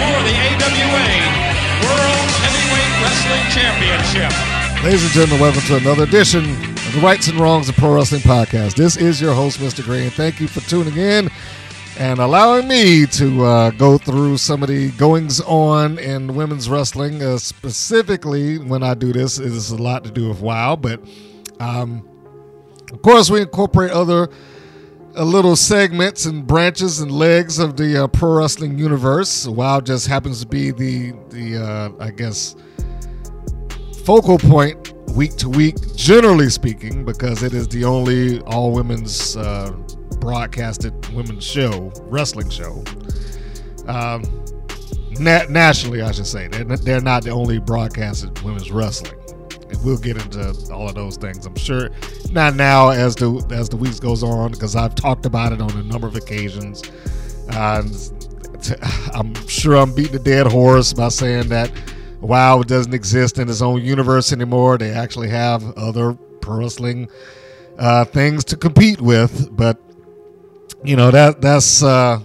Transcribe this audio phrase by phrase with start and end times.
[0.00, 1.08] For the AWA
[1.84, 4.32] World Heavyweight Wrestling Championship.
[4.82, 8.22] Ladies and gentlemen, welcome to another edition of the Rights and Wrongs of Pro Wrestling
[8.22, 8.76] Podcast.
[8.76, 9.84] This is your host, Mr.
[9.84, 10.08] Green.
[10.08, 11.28] thank you for tuning in
[11.98, 17.22] and allowing me to uh, go through some of the goings on in women's wrestling.
[17.22, 20.98] Uh, specifically, when I do this, it is a lot to do with WoW, but
[21.58, 22.08] um,
[22.90, 24.30] of course, we incorporate other
[25.14, 29.46] little segments and branches and legs of the uh, pro wrestling universe.
[29.46, 32.56] WoW just happens to be the the uh, I guess
[34.04, 39.70] focal point week to week, generally speaking, because it is the only all women's uh,
[40.20, 42.82] broadcasted women's show, wrestling show.
[43.86, 44.22] Um,
[45.18, 46.48] na- nationally, I should say.
[46.48, 49.18] They're, they're not the only broadcasted women's wrestling.
[49.84, 51.46] We'll get into all of those things.
[51.46, 51.90] I'm sure
[52.30, 55.70] not now as the as the weeks goes on because I've talked about it on
[55.70, 56.82] a number of occasions.
[57.50, 57.82] Uh,
[59.14, 61.70] I'm sure I'm beating a dead horse by saying that
[62.20, 64.78] WoW doesn't exist in its own universe anymore.
[64.78, 67.08] They actually have other pro wrestling
[67.78, 69.80] uh, things to compete with, but
[70.84, 72.20] you know that that's uh,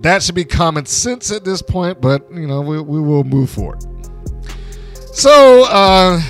[0.00, 2.00] that should be common sense at this point.
[2.00, 3.82] But you know we, we will move forward.
[5.12, 6.22] So uh,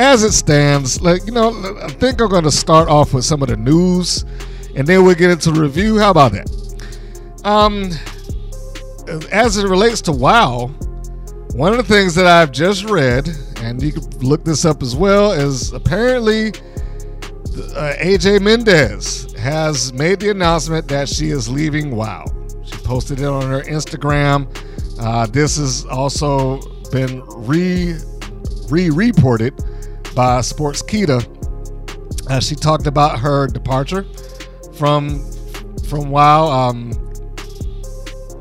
[0.00, 1.50] as it stands, like you know,
[1.82, 4.24] I think I'm going to start off with some of the news,
[4.74, 5.98] and then we'll get into review.
[5.98, 6.48] How about that?
[7.44, 7.90] Um,
[9.30, 10.68] as it relates to WoW,
[11.52, 14.96] one of the things that I've just read, and you can look this up as
[14.96, 22.24] well, is apparently uh, AJ Mendez has made the announcement that she is leaving WoW.
[22.64, 24.48] She posted it on her Instagram.
[24.98, 26.58] Uh, this has also
[26.90, 27.96] been re
[28.70, 29.54] re reported
[30.20, 31.18] by Kita,
[32.28, 34.04] Uh, she talked about her departure
[34.74, 35.24] from
[35.88, 36.50] from WoW.
[36.50, 36.92] Um,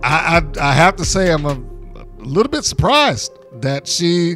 [0.03, 1.57] I, I I have to say I'm a,
[1.95, 3.31] a little bit surprised
[3.61, 4.35] that she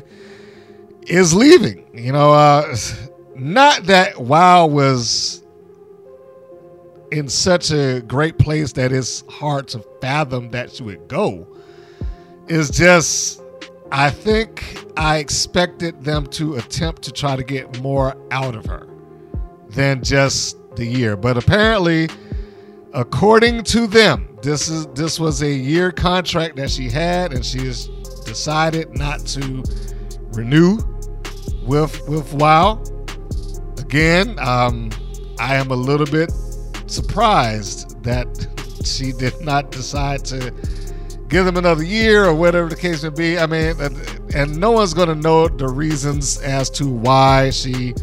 [1.07, 1.85] is leaving.
[1.93, 2.77] You know, uh,
[3.35, 5.43] not that WoW was
[7.11, 11.45] in such a great place that it's hard to fathom that she would go.
[12.47, 13.42] It's just
[13.95, 18.87] I think I expected them to attempt to try to get more out of her
[19.69, 21.15] than just the year.
[21.15, 22.09] But apparently,
[22.93, 27.67] according to them, this is this was a year contract that she had, and she
[27.67, 27.87] has
[28.25, 29.63] decided not to
[30.31, 30.79] renew
[31.63, 32.81] with with WoW.
[33.77, 34.89] Again, um,
[35.39, 36.31] I am a little bit
[36.87, 38.27] surprised that
[38.83, 40.51] she did not decide to
[41.33, 43.39] give them another year or whatever the case may be.
[43.39, 43.75] I mean,
[44.35, 47.95] and, no one's going to know the reasons as to why she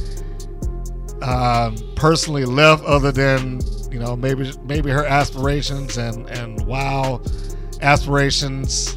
[1.22, 3.60] um, personally left, other than
[3.92, 7.22] you know maybe maybe her aspirations and and wow
[7.82, 8.96] aspirations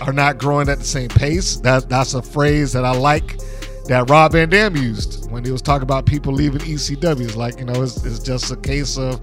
[0.00, 1.56] are not growing at the same pace.
[1.58, 3.38] That that's a phrase that I like
[3.86, 7.20] that Rob Van Dam used when he was talking about people leaving ECW.
[7.20, 9.20] It's like you know it's, it's just a case of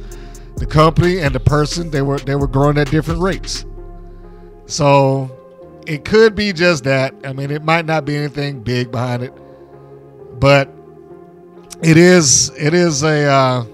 [0.56, 3.66] the company and the person they were they were growing at different rates.
[4.68, 5.32] So
[5.88, 7.16] it could be just that.
[7.24, 9.34] I mean, it might not be anything big behind it,
[10.40, 10.70] but
[11.82, 13.24] it is it is a.
[13.26, 13.66] Uh,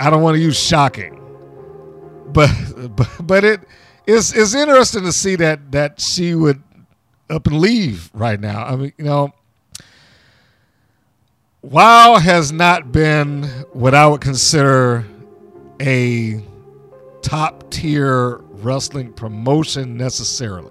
[0.00, 1.20] I don't want to use shocking,
[2.32, 2.50] but
[2.96, 3.60] but but it
[4.06, 6.62] is it's interesting to see that that she would
[7.28, 8.64] up and leave right now.
[8.64, 9.32] I mean, you know,
[11.62, 15.04] WoW has not been what I would consider
[15.80, 16.42] a
[17.22, 20.70] top tier wrestling promotion necessarily.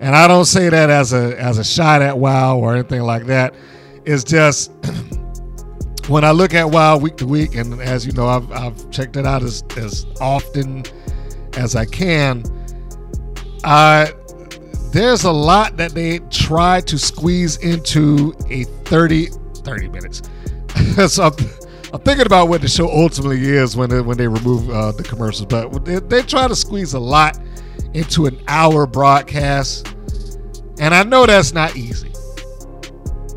[0.00, 3.26] And I don't say that as a as a shot at WoW or anything like
[3.26, 3.54] that.
[4.04, 4.72] It's just
[6.08, 9.16] when I look at WoW week to week, and as you know, I've, I've checked
[9.16, 10.84] it out as, as often
[11.56, 12.44] as I can.
[13.62, 14.06] Uh,
[14.92, 20.22] there's a lot that they try to squeeze into a 30, 30 minutes.
[21.08, 21.30] so
[21.92, 25.02] I'm, thinking about what the show ultimately is when they, when they remove uh, the
[25.02, 27.38] commercials, but they, they try to squeeze a lot
[27.94, 29.94] into an hour broadcast.
[30.78, 32.12] And I know that's not easy,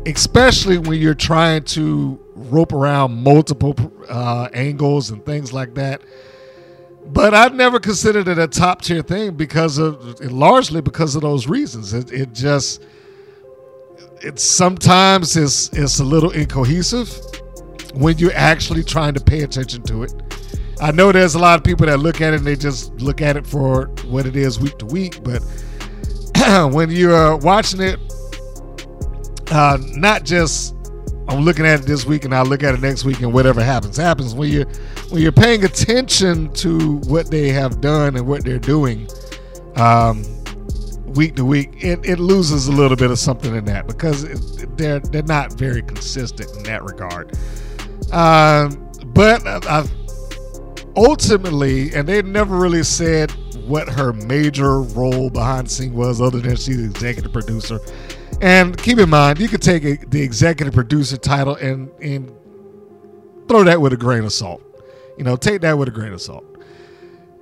[0.06, 3.74] especially when you're trying to rope around multiple
[4.08, 6.02] uh, angles and things like that.
[7.06, 11.46] But I've never considered it a top tier thing because of largely because of those
[11.46, 11.92] reasons.
[11.92, 12.82] It, it just
[14.22, 17.10] it sometimes is it's a little incohesive
[17.94, 20.12] when you're actually trying to pay attention to it.
[20.80, 23.20] I know there's a lot of people that look at it and they just look
[23.20, 25.40] at it for what it is week to week, but
[26.72, 27.98] when you're watching it,
[29.50, 30.74] uh, not just
[31.28, 33.62] I'm looking at it this week and I'll look at it next week and whatever
[33.62, 34.34] happens happens.
[34.34, 34.66] When you're
[35.08, 39.08] when you're paying attention to what they have done and what they're doing,
[39.76, 40.24] um,
[41.06, 44.76] week to week, it, it loses a little bit of something in that because it,
[44.76, 47.36] they're they're not very consistent in that regard.
[48.14, 49.84] Um, but I,
[50.96, 53.32] ultimately, and they never really said
[53.66, 57.80] what her major role behind the scene was, other than she's the executive producer.
[58.40, 62.30] And keep in mind, you could take a, the executive producer title and and
[63.48, 64.62] throw that with a grain of salt.
[65.18, 66.44] You know, take that with a grain of salt.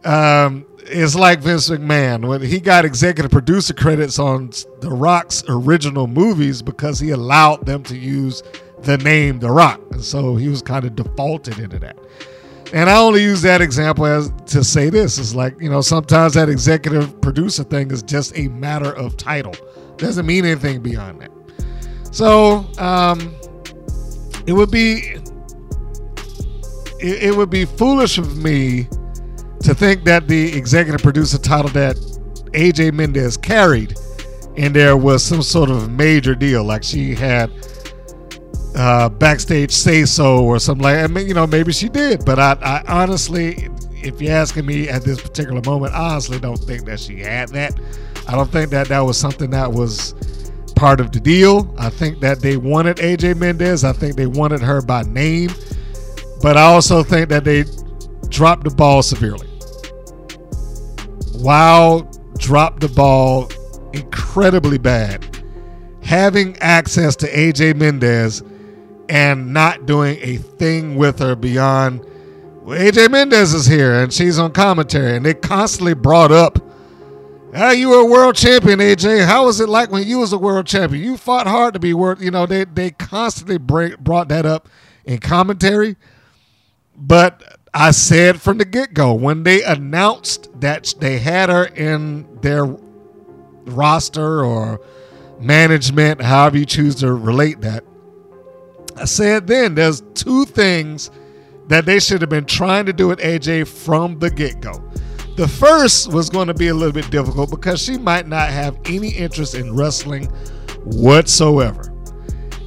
[0.04, 6.06] Um, it's like Vince McMahon when he got executive producer credits on The Rock's original
[6.06, 8.42] movies because he allowed them to use
[8.82, 11.99] the name The Rock, and so he was kind of defaulted into that.
[12.73, 16.34] And I only use that example as to say this is like you know sometimes
[16.34, 19.55] that executive producer thing is just a matter of title,
[19.96, 21.31] doesn't mean anything beyond that.
[22.12, 23.34] So um,
[24.46, 25.14] it would be
[27.00, 28.88] it, it would be foolish of me
[29.61, 31.96] to think that the executive producer title that
[32.52, 33.94] AJ Mendez carried
[34.56, 37.50] in there was some sort of major deal, like she had
[38.74, 40.98] uh, backstage say so or something like.
[40.98, 44.88] I mean, you know, maybe she did, but I, I honestly, if you're asking me
[44.88, 47.78] at this particular moment, I honestly don't think that she had that.
[48.26, 50.14] I don't think that that was something that was
[50.76, 51.74] part of the deal.
[51.78, 53.84] I think that they wanted AJ Mendez.
[53.84, 55.50] I think they wanted her by name,
[56.40, 57.64] but I also think that they
[58.28, 59.48] dropped the ball severely.
[61.34, 62.08] Wow,
[62.38, 63.50] dropped the ball
[63.92, 65.28] incredibly bad.
[66.02, 68.42] Having access to AJ Mendez
[69.08, 72.04] and not doing a thing with her beyond
[72.66, 76.60] AJ Mendez is here and she's on commentary, and they constantly brought up,
[77.54, 79.26] "Ah, you were a world champion, AJ.
[79.26, 81.02] How was it like when you was a world champion?
[81.02, 84.69] You fought hard to be world." You know, they they constantly brought that up
[85.05, 85.96] in commentary,
[86.96, 87.43] but
[87.75, 92.76] I said from the get go when they announced that they had her in their
[93.64, 94.81] roster or
[95.40, 97.82] management, however you choose to relate that.
[98.96, 101.10] I said then there's two things
[101.68, 104.82] that they should have been trying to do with AJ from the get go.
[105.36, 108.78] The first was going to be a little bit difficult because she might not have
[108.84, 110.26] any interest in wrestling
[110.84, 111.92] whatsoever.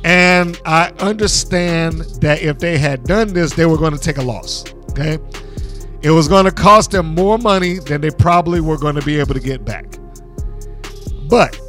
[0.03, 4.21] And I understand that if they had done this, they were going to take a
[4.21, 4.65] loss.
[4.91, 5.19] Okay.
[6.01, 9.19] It was going to cost them more money than they probably were going to be
[9.19, 9.97] able to get back.
[11.27, 11.59] But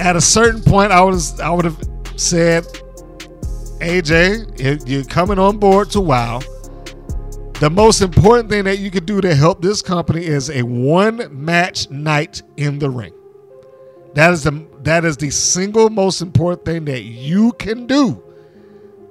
[0.00, 1.78] at a certain point, I was I would have
[2.16, 2.66] said,
[3.80, 6.40] AJ, you're coming on board to WoW.
[7.60, 11.28] The most important thing that you can do to help this company is a one
[11.30, 13.12] match night in the ring.
[14.14, 18.22] That is the that is the single most important thing that you can do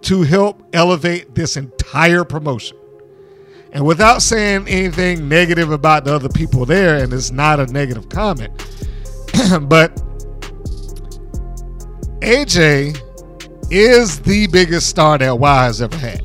[0.01, 2.77] to help elevate this entire promotion.
[3.71, 8.09] And without saying anything negative about the other people there, and it's not a negative
[8.09, 8.51] comment,
[9.69, 9.95] but
[12.21, 12.99] AJ
[13.71, 16.23] is the biggest star that WoW has ever had,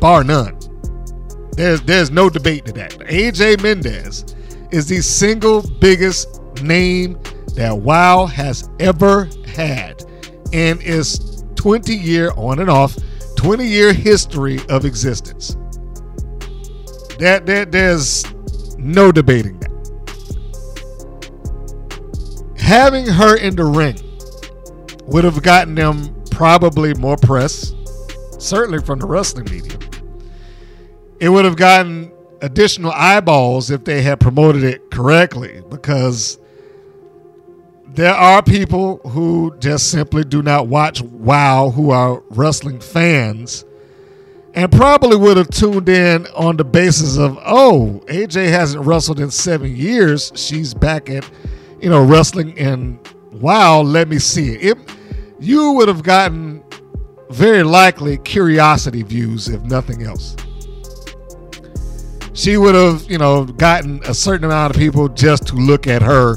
[0.00, 0.58] bar none.
[1.52, 2.92] There's there's no debate to that.
[2.98, 4.24] AJ Mendez
[4.70, 7.18] is the single biggest name
[7.54, 10.04] that WoW has ever had
[10.52, 12.96] in its 20 year on and off
[13.36, 15.56] 20 year history of existence.
[17.18, 18.24] That, that there's
[18.76, 19.70] no debating that.
[22.58, 23.96] Having her in the ring
[25.06, 27.74] would have gotten them probably more press,
[28.38, 29.78] certainly from the wrestling media.
[31.20, 36.38] It would have gotten additional eyeballs if they had promoted it correctly because
[37.88, 43.64] there are people who just simply do not watch WoW who are wrestling fans
[44.54, 49.30] and probably would have tuned in on the basis of, oh, AJ hasn't wrestled in
[49.30, 50.32] seven years.
[50.34, 51.28] She's back at,
[51.80, 52.98] you know, wrestling in
[53.32, 53.82] WoW.
[53.82, 54.64] Let me see it.
[54.64, 54.95] it
[55.38, 56.62] you would have gotten
[57.30, 60.36] very likely curiosity views, if nothing else.
[62.32, 66.02] She would have, you know, gotten a certain amount of people just to look at
[66.02, 66.36] her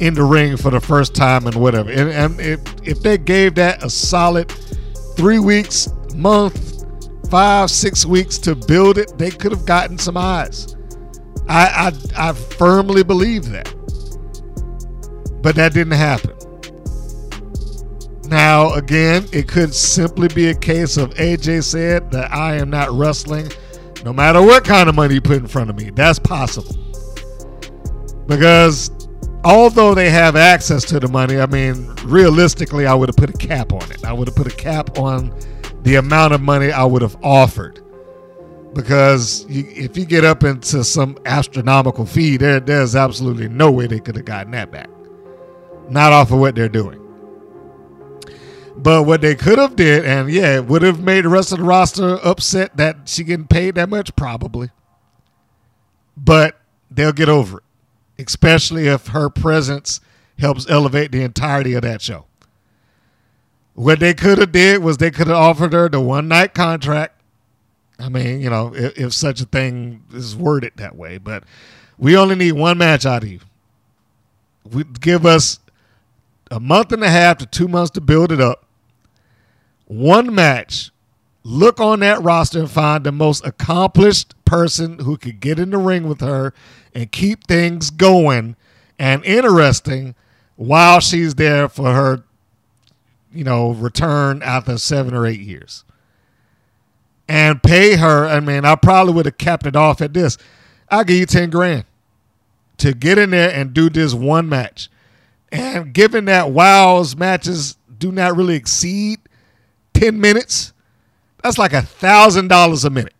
[0.00, 1.90] in the ring for the first time and whatever.
[1.90, 4.50] And, and if, if they gave that a solid
[5.16, 6.84] three weeks, month,
[7.30, 10.76] five, six weeks to build it, they could have gotten some eyes.
[11.48, 13.74] I, I, I firmly believe that.
[15.42, 16.36] But that didn't happen.
[18.28, 22.90] Now, again, it could simply be a case of AJ said that I am not
[22.90, 23.50] wrestling
[24.04, 25.88] no matter what kind of money you put in front of me.
[25.90, 26.76] That's possible.
[28.26, 28.90] Because
[29.44, 33.38] although they have access to the money, I mean, realistically, I would have put a
[33.38, 34.04] cap on it.
[34.04, 35.34] I would have put a cap on
[35.82, 37.82] the amount of money I would have offered.
[38.74, 43.86] Because you, if you get up into some astronomical fee, there, there's absolutely no way
[43.86, 44.90] they could have gotten that back.
[45.88, 47.07] Not off of what they're doing.
[48.80, 51.64] But what they could have did, and yeah, would have made the rest of the
[51.64, 54.70] roster upset that she getting paid that much, probably.
[56.16, 60.00] But they'll get over it, especially if her presence
[60.38, 62.26] helps elevate the entirety of that show.
[63.74, 67.20] What they could have did was they could have offered her the one night contract.
[67.98, 71.42] I mean, you know, if, if such a thing is worded that way, but
[71.98, 73.40] we only need one match out of you.
[74.70, 75.58] We give us
[76.48, 78.66] a month and a half to two months to build it up
[79.88, 80.90] one match,
[81.42, 85.78] look on that roster and find the most accomplished person who could get in the
[85.78, 86.52] ring with her
[86.94, 88.54] and keep things going
[88.98, 90.14] and interesting
[90.56, 92.22] while she's there for her,
[93.32, 95.84] you know, return after seven or eight years.
[97.26, 98.26] And pay her.
[98.26, 100.36] I mean, I probably would have capped it off at this.
[100.90, 101.84] I'll give you 10 grand
[102.78, 104.90] to get in there and do this one match.
[105.50, 109.20] And given that WOW's matches do not really exceed
[109.98, 110.72] 10 minutes,
[111.42, 113.14] that's like a thousand dollars a minute.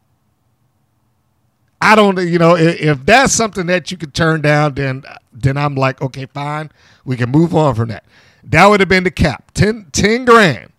[1.80, 5.56] I don't, you know, if, if, that's something that you could turn down, then then
[5.56, 6.70] I'm like, okay, fine,
[7.04, 8.04] we can move on from that.
[8.42, 10.72] That would have been the cap, 10, 10 grand.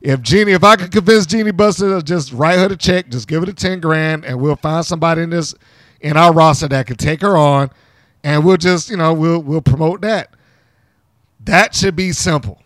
[0.00, 3.26] If Jeanie, if I could convince Jeanie Buster to just write her the check, just
[3.26, 5.54] give her the ten grand, and we'll find somebody in this
[6.00, 7.70] in our roster that could take her on,
[8.22, 10.30] and we'll just, you know, we'll we'll promote that.
[11.40, 12.62] That should be simple.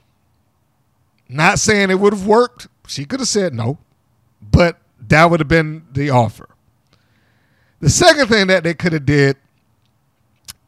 [1.33, 2.69] Not saying it would have worked.
[2.87, 3.79] She could have said no,
[4.41, 6.49] but that would have been the offer.
[7.81, 9.37] The second thing that they could have did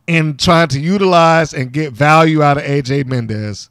[0.07, 3.71] in trying to utilize and get value out of AJ Mendez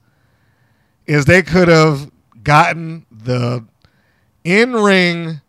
[1.06, 2.10] is they could have
[2.44, 3.66] gotten the
[4.44, 5.42] in-ring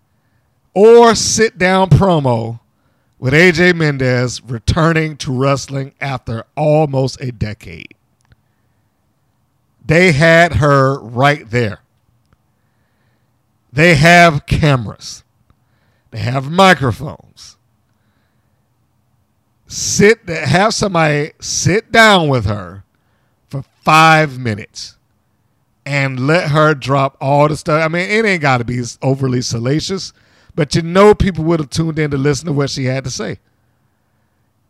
[0.75, 2.61] or sit-down promo
[3.19, 7.94] with AJ Mendez returning to wrestling after almost a decade.
[9.85, 11.81] They had her right there.
[13.73, 15.25] They have cameras.
[16.11, 17.57] They have microphones.
[19.67, 22.85] Sit have somebody sit down with her
[23.49, 24.97] for five minutes
[25.85, 27.83] and let her drop all the stuff.
[27.83, 30.13] I mean, it ain't got to be overly salacious,
[30.55, 33.11] but you know people would have tuned in to listen to what she had to
[33.11, 33.39] say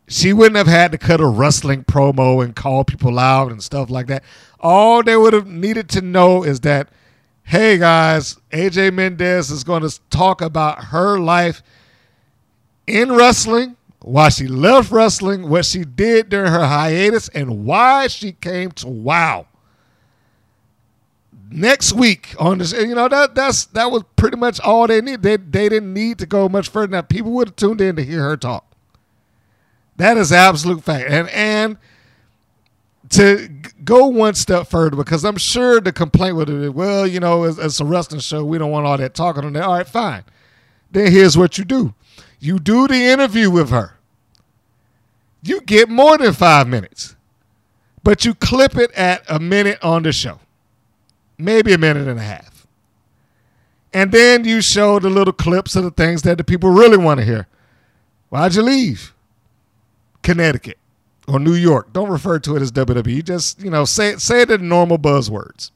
[0.07, 3.89] she wouldn't have had to cut a wrestling promo and call people out and stuff
[3.89, 4.23] like that.
[4.59, 6.89] All they would have needed to know is that,
[7.43, 11.63] hey guys, AJ Mendez is going to talk about her life
[12.85, 18.33] in wrestling, why she left wrestling, what she did during her hiatus, and why she
[18.33, 19.47] came to WOW.
[21.49, 25.21] Next week on this, you know that that's that was pretty much all they need.
[25.21, 26.91] They they didn't need to go much further.
[26.91, 28.74] Now people would have tuned in to hear her talk.
[29.97, 31.09] That is absolute fact.
[31.09, 31.77] And and
[33.09, 33.49] to
[33.83, 37.57] go one step further, because I'm sure the complaint would been, well, you know, it's,
[37.57, 38.43] it's a wrestling show.
[38.43, 39.63] We don't want all that talking on there.
[39.63, 40.23] All right, fine.
[40.91, 41.93] Then here's what you do
[42.39, 43.97] you do the interview with her.
[45.41, 47.15] You get more than five minutes,
[48.03, 50.39] but you clip it at a minute on the show,
[51.37, 52.67] maybe a minute and a half.
[53.93, 57.19] And then you show the little clips of the things that the people really want
[57.19, 57.47] to hear.
[58.29, 59.14] Why'd you leave?
[60.25, 60.79] Connecticut
[61.27, 61.93] or New York.
[61.93, 63.23] Don't refer to it as WWE.
[63.23, 65.71] Just you know, say it say it in normal buzzwords.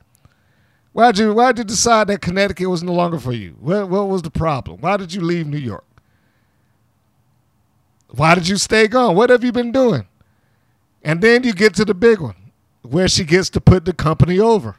[0.91, 3.55] Why'd you Why'd you decide that Connecticut was no longer for you?
[3.59, 4.81] What What was the problem?
[4.81, 5.85] Why did you leave New York?
[8.09, 9.15] Why did you stay gone?
[9.15, 10.07] What have you been doing?
[11.03, 12.51] And then you get to the big one,
[12.81, 14.77] where she gets to put the company over.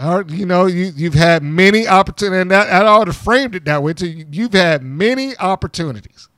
[0.00, 3.66] Or, you know, you, you've had many opportunities, and that, I ought to framed it
[3.66, 4.24] that way too.
[4.32, 6.28] You've had many opportunities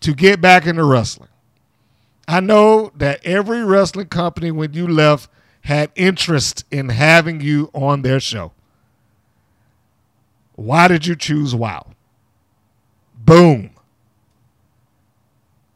[0.00, 1.28] to get back into wrestling.
[2.26, 5.28] I know that every wrestling company, when you left,
[5.62, 8.52] had interest in having you on their show.
[10.54, 11.86] Why did you choose WOW?
[13.16, 13.70] Boom.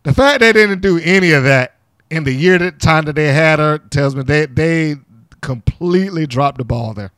[0.04, 1.76] The fact they didn't do any of that
[2.11, 4.97] in the year that time that they had her tells me they they
[5.40, 7.12] completely dropped the ball there.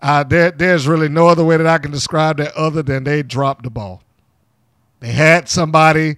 [0.00, 3.22] Uh, there there's really no other way that I can describe that other than they
[3.22, 4.02] dropped the ball.
[5.04, 6.16] They had somebody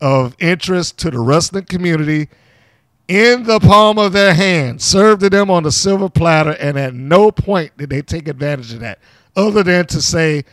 [0.00, 2.28] of interest to the wrestling community
[3.06, 6.92] in the palm of their hand, served to them on the silver platter, and at
[6.92, 8.98] no point did they take advantage of that,
[9.36, 10.44] other than to say,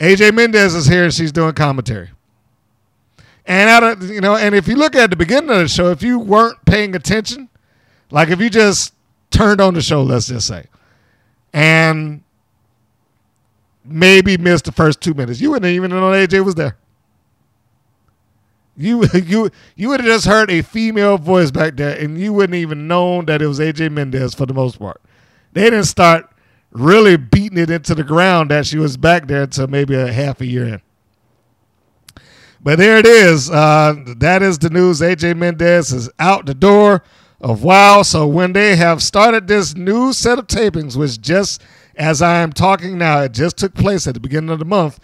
[0.00, 2.10] AJ Mendez is here and she's doing commentary.
[3.46, 5.90] And out of you know, and if you look at the beginning of the show,
[5.90, 7.48] if you weren't paying attention,
[8.10, 8.92] like if you just
[9.30, 10.66] turned on the show, let's just say,
[11.54, 12.22] and
[13.82, 16.76] maybe missed the first two minutes, you wouldn't even know AJ was there.
[18.76, 22.56] You you you would have just heard a female voice back there, and you wouldn't
[22.56, 25.00] even known that it was AJ Mendez for the most part.
[25.52, 26.28] They didn't start
[26.72, 30.40] really beating it into the ground that she was back there until maybe a half
[30.40, 30.82] a year in.
[32.60, 33.48] But there it is.
[33.50, 35.00] Uh, that is the news.
[35.00, 37.04] AJ Mendez is out the door
[37.40, 38.02] of WoW.
[38.02, 41.62] So when they have started this new set of tapings, which just
[41.94, 44.98] as I am talking now, it just took place at the beginning of the month,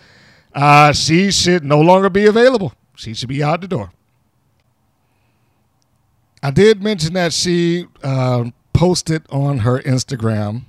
[0.55, 2.73] uh, she should no longer be available.
[3.01, 3.93] She should be out the door.
[6.43, 10.65] I did mention that she uh, posted on her Instagram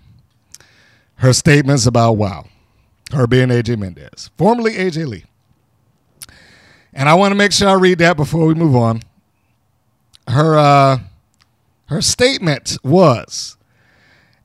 [1.16, 2.48] her statements about WoW,
[3.12, 5.26] her being AJ Mendez, formerly AJ Lee.
[6.94, 9.02] And I want to make sure I read that before we move on.
[10.28, 11.00] Her uh,
[11.88, 13.58] her statement was,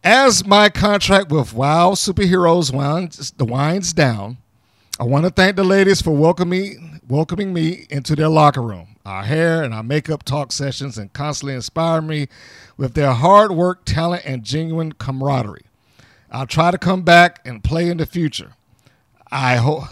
[0.02, 4.38] "As my contract with WoW Superheroes winds, winds down,
[4.99, 8.96] I want to thank the ladies for welcoming welcoming me into their locker room.
[9.04, 12.28] Our hair and our makeup talk sessions and constantly inspire me
[12.76, 15.66] with their hard work, talent, and genuine camaraderie.
[16.30, 18.52] I'll try to come back and play in the future.
[19.30, 19.84] I hope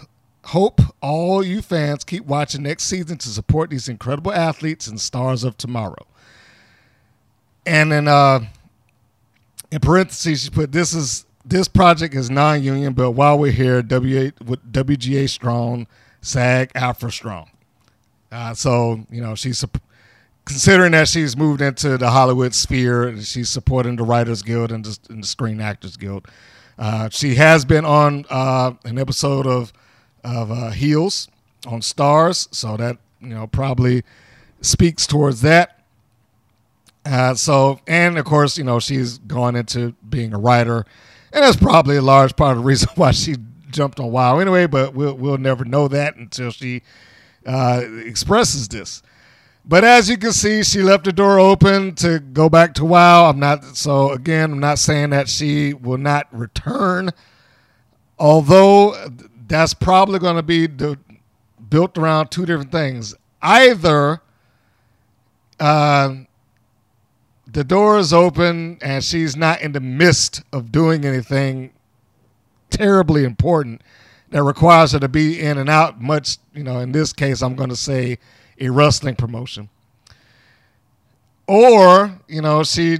[0.45, 5.43] hope all you fans keep watching next season to support these incredible athletes and stars
[5.43, 6.05] of tomorrow.
[7.65, 8.41] And then uh,
[9.71, 14.31] in parentheses, she put this is this project is non-union, but while we're here, WA,
[14.31, 15.87] WGA strong,
[16.25, 17.51] SAG AFTRA strong.
[18.31, 19.63] Uh, so you know she's
[20.43, 24.97] considering that she's moved into the Hollywood sphere, she's supporting the Writers Guild and the,
[25.09, 26.27] and the Screen Actors Guild.
[26.77, 29.71] Uh, she has been on uh, an episode of
[30.23, 31.27] of uh, Heels
[31.67, 34.03] on Starz, so that you know probably
[34.61, 35.79] speaks towards that.
[37.05, 40.85] Uh, so, and of course, you know she's gone into being a writer,
[41.31, 43.35] and that's probably a large part of the reason why she
[43.75, 44.65] jumped on WoW anyway.
[44.65, 46.81] But we'll we'll never know that until she
[47.45, 49.03] uh, expresses this.
[49.67, 53.29] But as you can see, she left the door open to go back to WoW.
[53.29, 54.53] I'm not so again.
[54.53, 57.11] I'm not saying that she will not return,
[58.17, 58.95] although
[59.47, 60.97] that's probably going to be the,
[61.69, 63.15] built around two different things.
[63.41, 64.21] Either
[65.59, 66.15] uh,
[67.47, 71.71] the door is open and she's not in the midst of doing anything
[72.69, 73.81] terribly important
[74.31, 77.55] that requires her to be in and out much, you know, in this case, I'm
[77.55, 78.17] going to say
[78.59, 79.69] a wrestling promotion.
[81.47, 82.99] Or, you know, she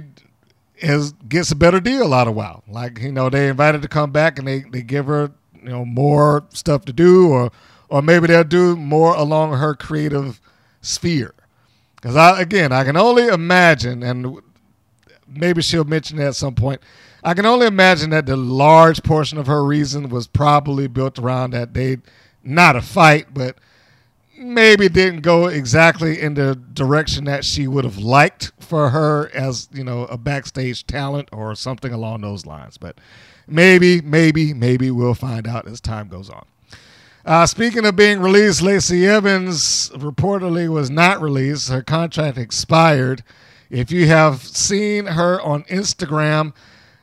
[0.78, 2.62] is gets a better deal out of WoW.
[2.68, 5.32] Like, you know, they invited to come back and they, they give her
[5.66, 7.50] you know more stuff to do, or
[7.88, 10.40] or maybe they'll do more along her creative
[10.80, 11.34] sphere.
[11.96, 14.38] Because I again, I can only imagine, and
[15.26, 16.80] maybe she'll mention that at some point.
[17.26, 21.50] I can only imagine that the large portion of her reason was probably built around
[21.50, 21.98] that they,
[22.42, 23.56] not a fight, but
[24.38, 29.68] maybe didn't go exactly in the direction that she would have liked for her as
[29.72, 32.78] you know a backstage talent or something along those lines.
[32.78, 32.98] But
[33.46, 36.44] Maybe, maybe, maybe we'll find out as time goes on.
[37.24, 41.68] Uh, speaking of being released, Lacey Evans reportedly was not released.
[41.68, 43.22] Her contract expired.
[43.70, 46.54] If you have seen her on Instagram,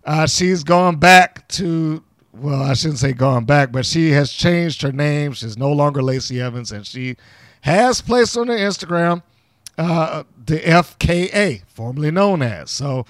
[0.06, 4.82] uh, she's gone back to, well, I shouldn't say gone back, but she has changed
[4.82, 5.34] her name.
[5.34, 7.16] She's no longer Lacey Evans, and she
[7.62, 9.24] has placed on her Instagram
[9.78, 12.72] uh, the FKA, formerly known as.
[12.72, 13.06] So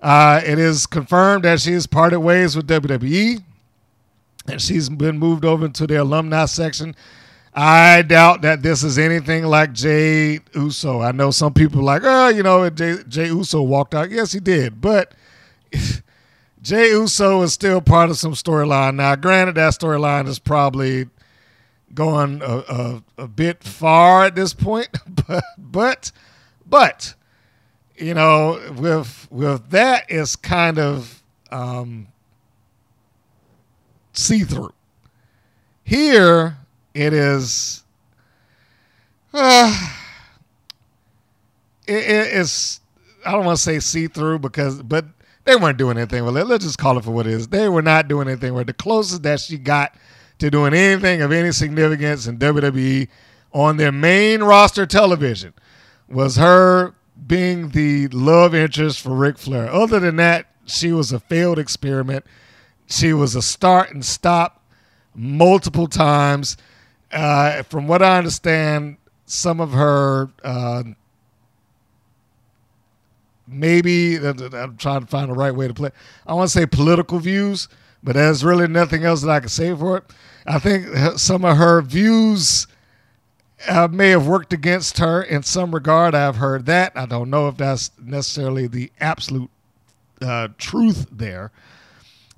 [0.00, 3.42] uh, it is confirmed that she has parted ways with WWE
[4.48, 6.94] and she's been moved over to the alumni section.
[7.52, 11.02] I doubt that this is anything like Jey Uso.
[11.02, 14.10] I know some people like, oh, you know, Jey, Jey Uso walked out.
[14.10, 14.80] Yes, he did.
[14.80, 15.12] But
[16.62, 18.96] Jey Uso is still part of some storyline.
[18.96, 21.06] Now, granted, that storyline is probably
[21.94, 24.88] going a, a, a, bit far at this point,
[25.26, 26.12] but, but,
[26.66, 27.14] but
[27.96, 32.08] you know, with with that is kind of um,
[34.12, 34.72] see through.
[35.84, 36.56] Here
[36.94, 37.84] it is.
[39.32, 39.90] Uh,
[41.86, 42.80] it, it, it's
[43.24, 45.04] I don't want to say see through because, but
[45.50, 46.44] they weren't doing anything with it.
[46.46, 47.48] Let's just call it for what it is.
[47.48, 48.66] They were not doing anything with it.
[48.68, 49.94] The closest that she got
[50.38, 53.08] to doing anything of any significance in WWE
[53.52, 55.52] on their main roster television
[56.08, 56.94] was her
[57.26, 59.68] being the love interest for Ric Flair.
[59.70, 62.24] Other than that, she was a failed experiment.
[62.86, 64.62] She was a start and stop
[65.14, 66.56] multiple times.
[67.12, 70.84] Uh, from what I understand, some of her uh,
[73.50, 75.90] maybe I'm trying to find the right way to play.
[76.26, 77.68] I want to say political views,
[78.02, 80.04] but there's really nothing else that I can say for it.
[80.46, 82.66] I think some of her views
[83.68, 86.14] uh, may have worked against her in some regard.
[86.14, 86.92] I've heard that.
[86.94, 89.50] I don't know if that's necessarily the absolute
[90.22, 91.50] uh, truth there.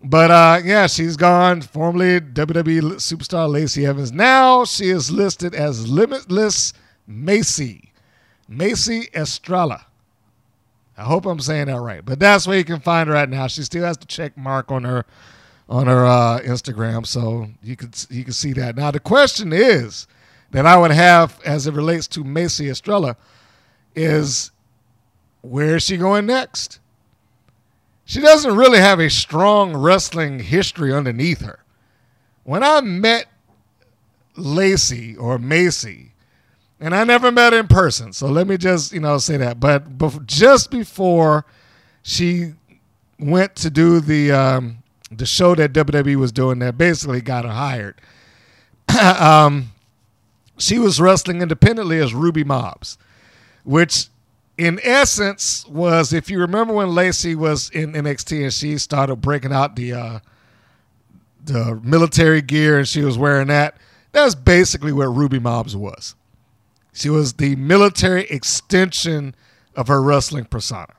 [0.03, 1.63] But uh, yeah, she's gone.
[1.63, 4.11] Formerly WWE superstar Lacey Evans.
[4.11, 6.73] Now she is listed as Limitless
[7.07, 7.93] Macey.
[8.49, 9.87] Macey Estrella.
[10.97, 12.05] I hope I'm saying that right.
[12.05, 13.47] But that's where you can find her right now.
[13.47, 15.05] She still has the check mark on her
[15.69, 18.77] on her uh, Instagram, so you can you can see that.
[18.77, 20.07] Now the question is
[20.51, 23.17] that I would have as it relates to Macey Estrella
[23.95, 24.51] is
[25.41, 26.79] where is she going next?
[28.05, 31.61] She doesn't really have a strong wrestling history underneath her.
[32.45, 33.27] When I met
[34.37, 36.12] Lacey or Macey,
[36.83, 39.61] and I never met her in person, so let me just you know say that.
[39.61, 41.47] But bef- just before
[42.03, 42.55] she
[43.21, 44.79] went to do the um,
[45.11, 48.01] the show that WWE was doing, that basically got her hired.
[49.21, 49.71] um,
[50.59, 52.99] she was wrestling independently as Ruby Mobs,
[53.63, 54.09] which
[54.59, 59.53] in essence was if you remember when Lacey was in NXT and she started breaking
[59.53, 60.19] out the uh,
[61.45, 63.77] the military gear and she was wearing that.
[64.11, 66.17] That's basically what Ruby Mobs was.
[66.93, 69.35] She was the military extension
[69.75, 70.93] of her wrestling persona.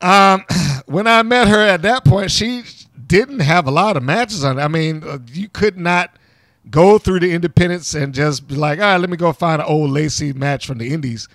[0.00, 0.44] Um,
[0.86, 2.64] when I met her at that point, she
[3.06, 4.58] didn't have a lot of matches on.
[4.58, 6.16] I mean, uh, you could not
[6.70, 9.68] go through the independents and just be like, all right, let me go find an
[9.68, 11.28] old Lacey match from the Indies.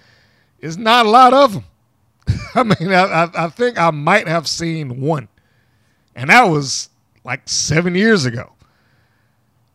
[0.60, 1.63] It's not a lot of them.
[2.56, 5.27] I mean, I, I think I might have seen one,
[6.15, 6.89] and that was
[7.23, 8.51] like seven years ago.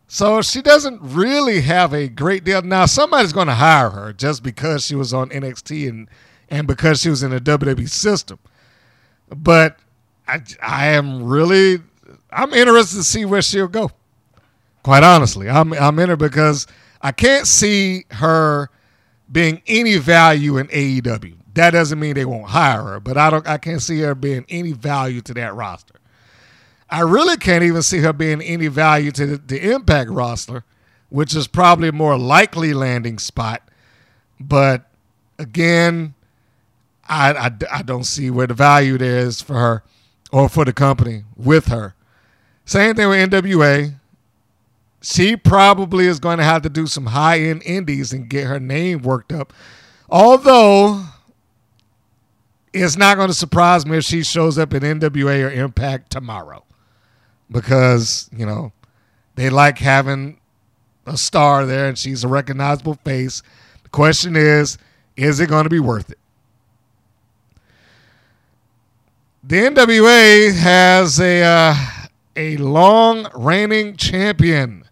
[0.07, 2.61] So she doesn't really have a great deal.
[2.61, 6.09] Now somebody's going to hire her just because she was on NXT and
[6.49, 8.39] and because she was in the WWE system.
[9.29, 9.77] But
[10.27, 11.79] I I am really
[12.31, 13.91] I'm interested to see where she'll go.
[14.81, 16.67] Quite honestly, I'm I'm in her because
[17.01, 18.69] I can't see her
[19.29, 21.35] being any value in AEW.
[21.53, 24.45] That doesn't mean they won't hire her, but I don't I can't see her being
[24.47, 25.95] any value to that roster.
[26.89, 30.63] I really can't even see her being any value to the, the Impact roster,
[31.09, 33.61] which is probably a more likely landing spot.
[34.39, 34.89] But
[35.37, 36.13] again,
[37.09, 39.83] I, I, I don't see where the value there is for her
[40.31, 41.93] or for the company with her.
[42.65, 43.95] Same thing with NWA.
[45.01, 48.59] She probably is going to have to do some high end indies and get her
[48.59, 49.53] name worked up.
[50.09, 51.05] Although
[52.73, 56.63] it's not going to surprise me if she shows up in NWA or Impact tomorrow
[57.51, 58.71] because you know
[59.35, 60.39] they like having
[61.05, 63.41] a star there and she's a recognizable face.
[63.83, 64.77] The question is,
[65.15, 66.19] is it going to be worth it?
[69.43, 71.75] The NWA has a uh,
[72.35, 74.83] a long reigning champion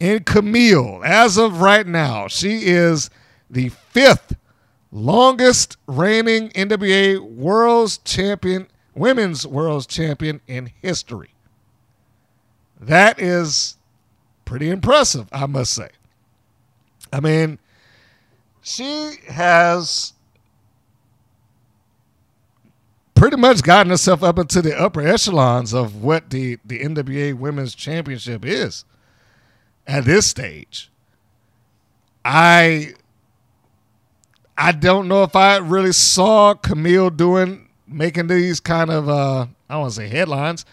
[0.00, 1.04] in Kamille.
[1.04, 3.10] As of right now, she is
[3.50, 4.34] the fifth
[4.90, 11.31] longest reigning NWA World's Champion, Women's World's Champion in history.
[12.82, 13.76] That is
[14.44, 15.88] pretty impressive, I must say.
[17.12, 17.60] I mean,
[18.60, 20.14] she has
[23.14, 27.76] pretty much gotten herself up into the upper echelons of what the, the NWA Women's
[27.76, 28.84] Championship is
[29.86, 30.90] at this stage.
[32.24, 32.94] I
[34.56, 39.74] I don't know if I really saw Kamille doing making these kind of uh I
[39.74, 40.64] don't want to say headlines.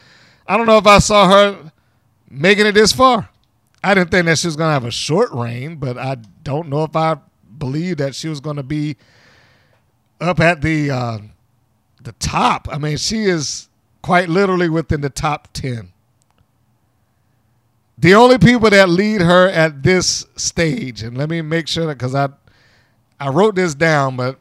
[0.47, 1.71] I don't know if I saw her
[2.29, 3.29] making it this far.
[3.83, 6.69] I didn't think that she was going to have a short reign, but I don't
[6.69, 7.17] know if I
[7.57, 8.97] believe that she was going to be
[10.19, 11.17] up at the uh,
[12.01, 12.67] the top.
[12.69, 13.69] I mean, she is
[14.01, 15.93] quite literally within the top ten.
[17.97, 21.97] The only people that lead her at this stage, and let me make sure that
[21.97, 22.29] because I
[23.19, 24.39] I wrote this down, but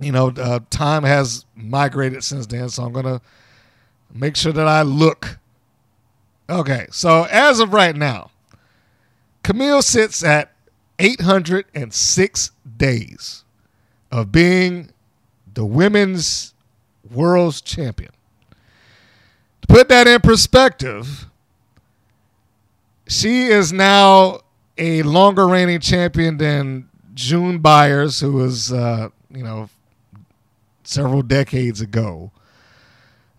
[0.00, 3.20] you know, uh, time has migrated since then, so I'm gonna
[4.12, 5.38] make sure that I look
[6.50, 8.30] Okay, so as of right now,
[9.44, 10.52] Kamille sits at
[10.98, 13.44] 806 days.
[14.12, 14.90] of being
[15.54, 16.52] the women's
[17.08, 18.10] world's champion.
[19.62, 21.26] To put that in perspective,
[23.06, 24.40] she is now
[24.76, 29.68] a longer reigning champion than June Byers, who was, uh, you know,
[30.82, 32.32] several decades ago.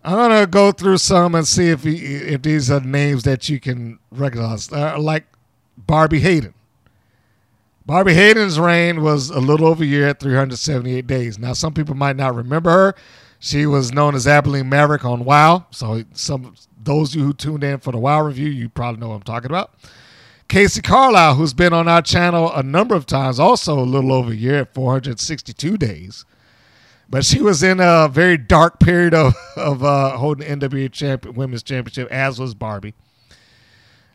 [0.04, 3.60] I'm gonna go through some and see if he, if these are names that you
[3.60, 5.24] can recognize, uh, like
[5.76, 6.54] Barbie Hayden.
[7.86, 11.38] Barbie Hayden's reign was a little over a year at 378 days.
[11.38, 12.94] Now, some people might not remember her.
[13.40, 15.66] She was known as Abilene Maverick on WoW.
[15.70, 19.08] So, some those of you who tuned in for the WoW review, you probably know
[19.08, 19.74] what I'm talking about.
[20.48, 24.32] Casey Carlisle, who's been on our channel a number of times, also a little over
[24.32, 26.24] a year at 462 days.
[27.12, 31.62] But she was in a very dark period of, of uh, holding NWA champion, Women's
[31.62, 32.94] Championship, as was Barbie.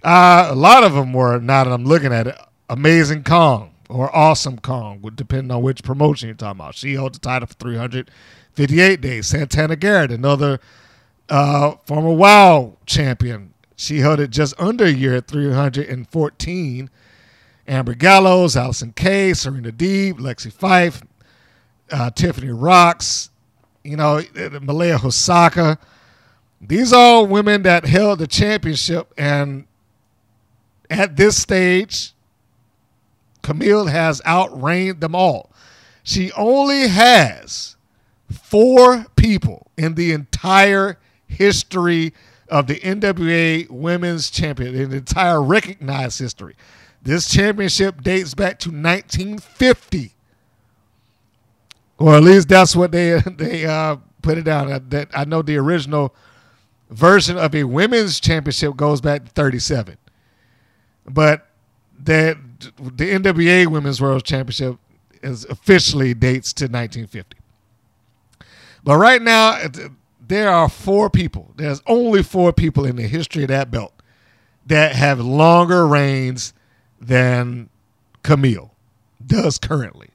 [0.03, 2.35] Uh, a lot of them were, now that I'm looking at it,
[2.71, 6.73] Amazing Kong or Awesome Kong, depending on which promotion you're talking about.
[6.73, 9.27] She held the title for 358 days.
[9.27, 10.59] Santana Garrett, another
[11.29, 13.53] uh, former WoW champion.
[13.75, 16.89] She held it just under a year at 314.
[17.67, 21.03] Amber Gallows, Allysin Kay, Serena Deeb, Lexie Fyfe,
[21.91, 23.29] uh, Tiffany Rocks,
[23.83, 24.21] you know,
[24.61, 25.77] Malia Hosaka.
[26.59, 29.65] These are all women that held the championship, and
[30.89, 32.13] at this stage,
[33.43, 35.51] Kamille has outreigned them all.
[36.03, 37.75] She only has
[38.31, 40.97] four people in the entire
[41.27, 42.13] history
[42.49, 46.55] of the NWA Women's Champion, in the entire recognized history.
[47.01, 50.13] This championship dates back to 1950,
[51.97, 54.71] or at least that's what they they uh, put it down.
[54.71, 56.15] Uh, that I know the original
[56.89, 59.97] version of a women's championship goes back to 37,
[61.05, 61.47] but
[61.99, 62.37] that
[62.79, 64.77] the NWA Women's World Championship
[65.21, 67.37] is officially dates to 1950.
[68.83, 69.59] But right now,
[70.25, 71.51] there are four people.
[71.55, 73.93] There's only four people in the history of that belt
[74.65, 76.53] that have longer reigns
[76.99, 77.69] than
[78.23, 78.71] Kamille
[79.25, 80.09] does currently.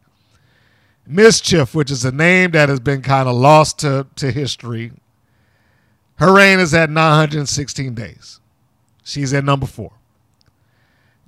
[1.13, 4.93] MsChif, which is a name that has been kind of lost to, to history,
[6.17, 8.41] her reign is at 916 days.
[9.05, 9.93] She's at number four.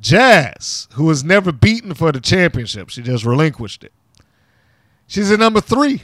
[0.00, 3.92] Jazz, who was never beaten for the championship, she just relinquished it.
[5.06, 6.02] She's at number three,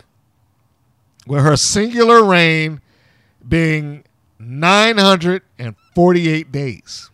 [1.26, 2.80] with her singular reign
[3.46, 4.04] being
[4.38, 7.10] 948 days.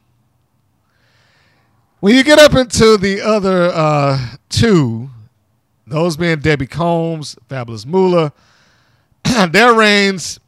[2.01, 5.11] When you get up into the other uh, two,
[5.87, 8.33] those being Debbie Combs, Fabulous Moolah,
[9.51, 10.41] their reigns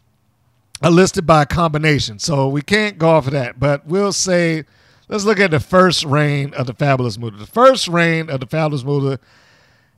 [0.82, 2.18] are listed by combination.
[2.18, 4.64] So we can't go off of that, but we'll say
[5.08, 7.38] let's look at the first reign of the Fabulous Moolah.
[7.38, 9.18] The first reign of the Fabulous Moolah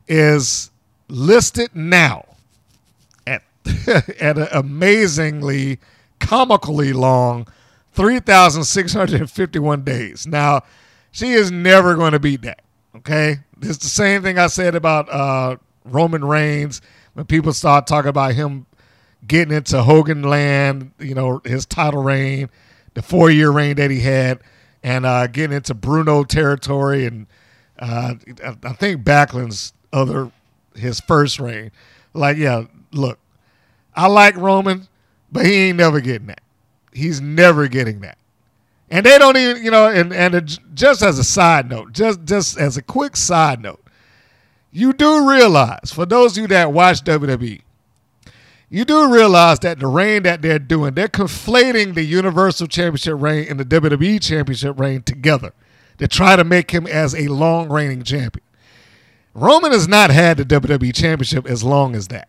[0.09, 0.71] is
[1.09, 2.25] listed now
[3.27, 3.43] at
[4.21, 5.79] at an amazingly
[6.19, 7.47] comically long
[7.93, 10.27] 3,651 days.
[10.27, 10.63] Now,
[11.11, 12.63] she is never going to beat that.
[12.97, 16.81] Okay, it's the same thing I said about uh, Roman Reigns
[17.15, 18.67] when people start talking about him
[19.27, 22.51] getting into Hogan land, you know, his title reign,
[22.95, 24.41] the four year reign that he had
[24.83, 27.27] and uh, getting into Bruno territory, and
[27.79, 28.15] uh,
[28.65, 30.31] I think Backlund's other
[30.75, 31.71] his first reign.
[32.15, 33.19] Like, yeah, look,
[33.95, 34.89] I like Roman,
[35.31, 36.41] but he ain't never getting that.
[36.93, 38.19] He's never getting that.
[38.91, 42.59] And they don't even, you know, and and just as a side note, just just
[42.59, 43.83] as a quick side note,
[44.73, 47.63] you do realize for those of you that watch WWE,
[48.69, 53.47] you do realize that the reign that they're doing, they're conflating the Universal Championship reign
[53.49, 55.53] and the WWE Championship reign together
[55.99, 58.45] to try to make him as a long reigning champion.
[59.35, 62.29] Roman has not had the WWE Championship as long as that.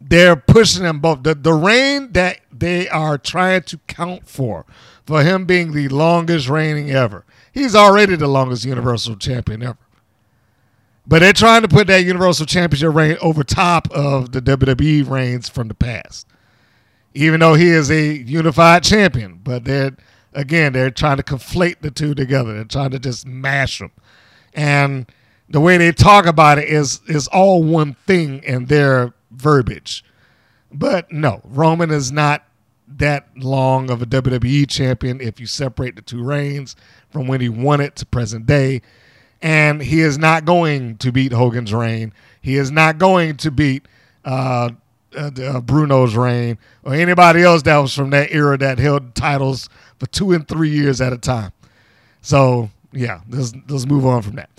[0.00, 1.22] They're pushing them both.
[1.22, 4.64] The, the reign that they are trying to count for,
[5.04, 9.78] for him being the longest reigning ever, he's already the longest Universal Champion ever.
[11.04, 15.48] But they're trying to put that Universal Championship reign over top of the WWE reigns
[15.48, 16.28] from the past.
[17.14, 19.96] Even though he is a unified champion, but they're
[20.32, 22.54] again they're trying to conflate the two together.
[22.54, 23.90] They're trying to just mash them,
[24.54, 25.10] and
[25.50, 30.04] the way they talk about it is is all one thing in their verbiage.
[30.72, 32.46] But no, Roman is not
[32.98, 36.76] that long of a WWE champion if you separate the two reigns
[37.10, 38.82] from when he won it to present day
[39.42, 42.12] and he is not going to beat Hogan's reign.
[42.40, 43.86] He is not going to beat
[44.24, 44.70] uh,
[45.16, 49.68] uh, uh, Bruno's reign or anybody else that was from that era that held titles
[49.98, 51.52] for two and three years at a time.
[52.22, 54.50] So yeah, let's let's move on from that.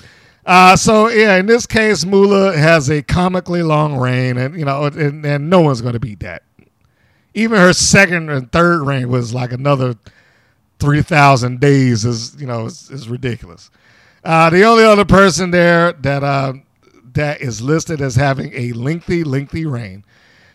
[0.46, 4.84] Uh, so yeah, in this case, Moolah has a comically long reign, and you know,
[4.84, 6.44] and, and no one's going to beat that.
[7.34, 9.96] Even her second and third reign was like another
[10.80, 12.06] three thousand days.
[12.06, 13.72] Is you know, is, is ridiculous.
[14.24, 16.54] Uh, the only other person there that uh,
[17.14, 20.04] that is listed as having a lengthy, lengthy reign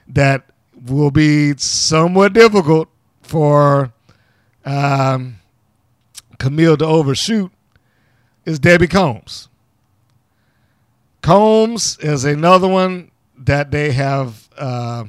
[0.07, 0.51] that
[0.87, 2.89] will be somewhat difficult
[3.23, 3.93] for
[4.65, 5.39] um,
[6.39, 7.51] Kamille to overshoot
[8.45, 9.49] is Debbie Combs.
[11.21, 15.05] Combs is another one that they have uh,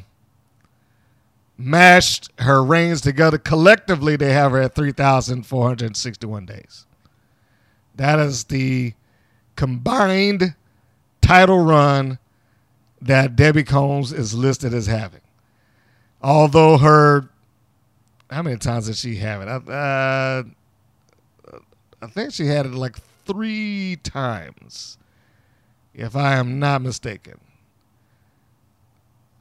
[1.59, 3.37] mashed her reigns together.
[3.37, 6.85] Collectively, they have her at 3,461 days.
[7.95, 8.93] That is the
[9.57, 10.55] combined
[11.21, 12.17] title run
[13.01, 15.19] that Debbie Combs is listed as having.
[16.21, 17.29] Although her,
[18.29, 19.47] how many times did she have it?
[19.49, 20.43] Uh,
[22.01, 24.97] I think she had it like three times,
[25.93, 27.39] if I am not mistaken.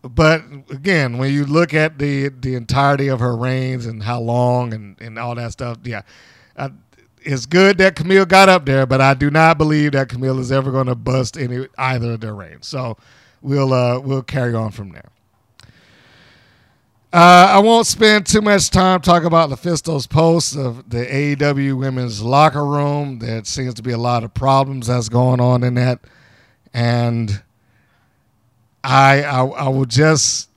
[0.08, 4.72] But again, when you look at the the entirety of her reigns and how long
[4.72, 6.02] and, and all that stuff, yeah,
[6.56, 6.70] uh,
[7.22, 10.50] it's good that Kamille got up there, but I do not believe that Kamille is
[10.52, 12.66] ever going to bust any either of their reigns.
[12.68, 12.96] So
[13.42, 15.10] we'll uh, we'll carry on from there.
[17.10, 22.20] Uh, I won't spend too much time talking about LuFisto's post of the AEW women's
[22.22, 23.18] locker room.
[23.18, 26.00] There seems to be a lot of problems that's going on in that,
[26.74, 27.42] and
[28.84, 30.50] I I, I will just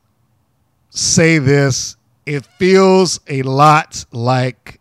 [0.89, 4.79] say this: it feels a lot like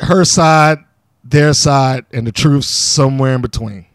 [0.00, 0.78] her side,
[1.22, 3.86] their side, and the truth somewhere in between.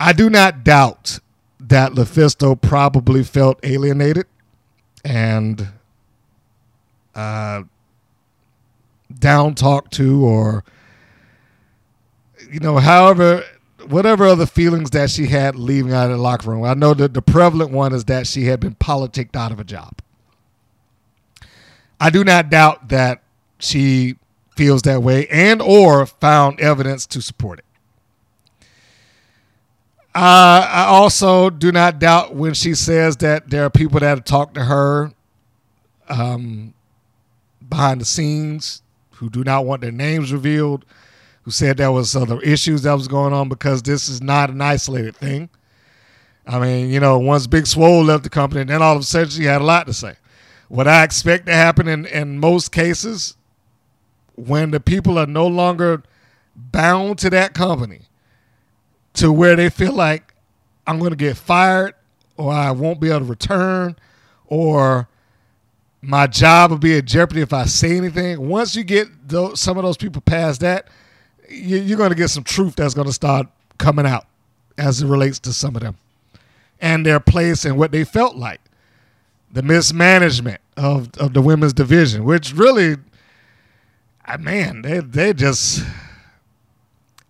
[0.00, 1.20] I do not doubt
[1.60, 4.26] that LuFisto probably felt alienated
[5.04, 5.68] and
[7.14, 7.62] uh,
[9.16, 10.64] down talked to, or
[12.52, 13.44] you know, however,
[13.88, 16.64] whatever other feelings that she had leaving out of the locker room.
[16.64, 19.64] I know that the prevalent one is that she had been politicked out of a
[19.64, 19.98] job.
[21.98, 23.22] I do not doubt that
[23.58, 24.16] she
[24.56, 27.64] feels that way and or found evidence to support it.
[30.14, 34.24] Uh, I also do not doubt when she says that there are people that have
[34.24, 35.12] talked to her
[36.08, 36.74] um,
[37.66, 40.84] behind the scenes who do not want their names revealed,
[41.42, 44.60] who said there was other issues that was going on because this is not an
[44.60, 45.48] isolated thing.
[46.46, 49.30] I mean, you know, once Big Swole left the company, then all of a sudden
[49.30, 50.14] she had a lot to say.
[50.68, 53.36] What I expect to happen in, in most cases,
[54.36, 56.02] when the people are no longer
[56.56, 58.02] bound to that company,
[59.14, 60.34] to where they feel like
[60.86, 61.94] I'm going to get fired
[62.36, 63.96] or I won't be able to return
[64.46, 65.08] or
[66.00, 68.48] my job will be in jeopardy if I say anything.
[68.48, 70.88] Once you get those, some of those people past that,
[71.52, 73.46] you, are going to get some truth that's going to start
[73.78, 74.26] coming out
[74.78, 75.96] as it relates to some of them
[76.80, 78.60] and their place and what they felt like.
[79.52, 82.96] The mismanagement of, of the women's division, which really,
[84.38, 85.84] man, they, they just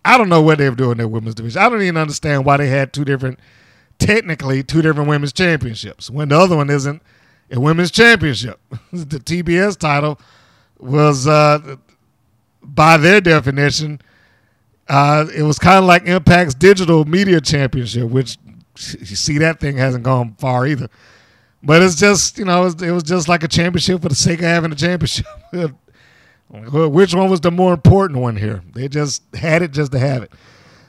[0.05, 1.61] I don't know what they were doing in their women's division.
[1.61, 3.39] I don't even understand why they had two different,
[3.99, 7.01] technically two different women's championships when the other one isn't
[7.51, 8.59] a women's championship.
[8.91, 10.19] the TBS title
[10.79, 11.77] was, uh,
[12.61, 14.01] by their definition,
[14.93, 18.37] uh, it was kind of like Impact's digital media championship, which
[18.99, 20.87] you see that thing hasn't gone far either.
[21.63, 24.45] But it's just, you know, it was, just like a championship for the sake of
[24.45, 25.25] having a championship.
[26.51, 28.61] Which one was the more important one here?
[28.75, 30.31] They just had it just to have it.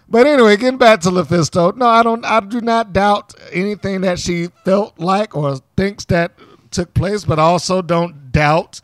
[0.06, 2.26] But anyway, getting back to LuFisto, no, I don't.
[2.26, 6.32] I do not doubt anything that she felt like or thinks that
[6.70, 8.82] took place, but I also don't doubt,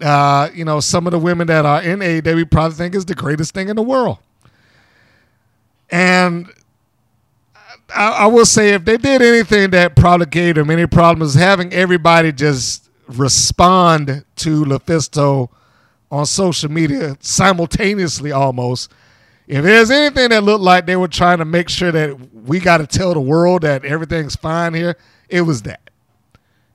[0.00, 3.14] uh, you know, some of the women that are in AEW probably think is the
[3.14, 4.18] greatest thing in the world.
[5.90, 6.50] And
[7.94, 11.72] I, I will say, if they did anything that probably gave them any problems, having
[11.72, 15.48] everybody just respond to LuFisto
[16.10, 18.90] on social media simultaneously almost.
[19.46, 22.78] If there's anything that looked like they were trying to make sure that we got
[22.78, 24.96] to tell the world that everything's fine here,
[25.28, 25.80] it was that.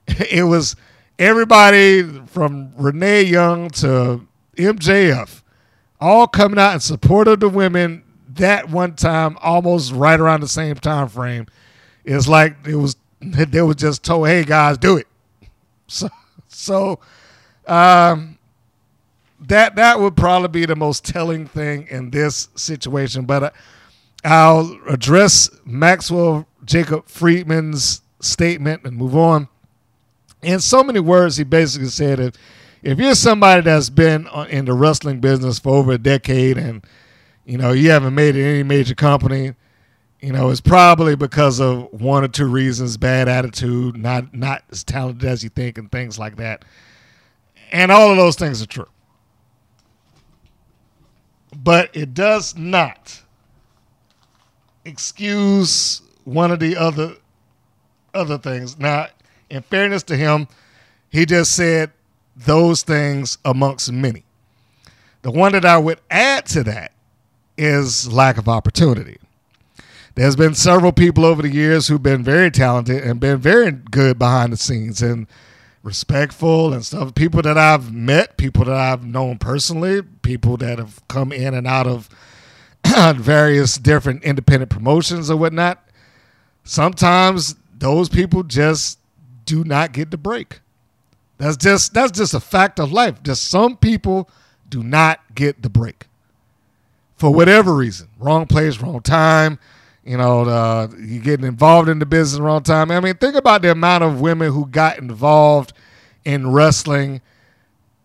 [0.30, 0.76] It was
[1.18, 5.42] everybody from Renee Young to MJF
[6.00, 8.04] all coming out in support of the women
[8.36, 11.48] that one time, almost right around the same time frame.
[12.04, 15.08] It's like it was they were just told, "Hey guys, do it."
[15.88, 16.10] So,
[16.48, 17.00] so
[17.68, 18.40] um,
[19.40, 23.26] that that would probably be the most telling thing in this situation.
[23.26, 23.52] But uh,
[24.24, 29.48] I'll address Maxwell Jacob Friedman's statement and move on.
[30.46, 32.36] In so many words, he basically said if
[32.84, 36.86] if you're somebody that's been uh, in the wrestling business for over a decade and
[37.46, 39.56] you know you haven't made it any major company,
[40.22, 44.84] you know it's probably because of one or two reasons: bad attitude, not not as
[44.84, 46.64] talented as you think, and things like that.
[47.72, 48.90] And all of those things are true,
[51.56, 53.24] but it does not
[54.86, 57.16] excuse one of the other
[58.14, 58.78] other things.
[58.80, 59.08] Now,
[59.50, 60.48] in fairness to him,
[61.10, 61.92] he just said
[62.36, 64.24] those things amongst many.
[65.22, 66.92] The one that I would add to that
[67.58, 69.18] is lack of opportunity.
[70.16, 74.18] There's been several people over the years who've been very talented and been very good
[74.18, 75.28] behind the scenes and
[75.84, 77.14] respectful and stuff.
[77.16, 81.68] People that I've met, people that I've known personally, people that have come in and
[81.68, 82.10] out of
[83.16, 85.84] various different independent promotions or whatnot.
[86.64, 89.00] Sometimes those people just
[89.46, 90.60] do not get the break.
[91.38, 93.22] That's just that's just a fact of life.
[93.24, 94.30] Just some people
[94.70, 96.08] do not get the break
[97.16, 98.08] for whatever reason.
[98.20, 99.60] Wrong place, wrong time.
[100.04, 102.92] You know, uh, you getting involved in the business wrong time.
[102.92, 105.74] I mean, think about the amount of women who got involved
[106.24, 107.22] in wrestling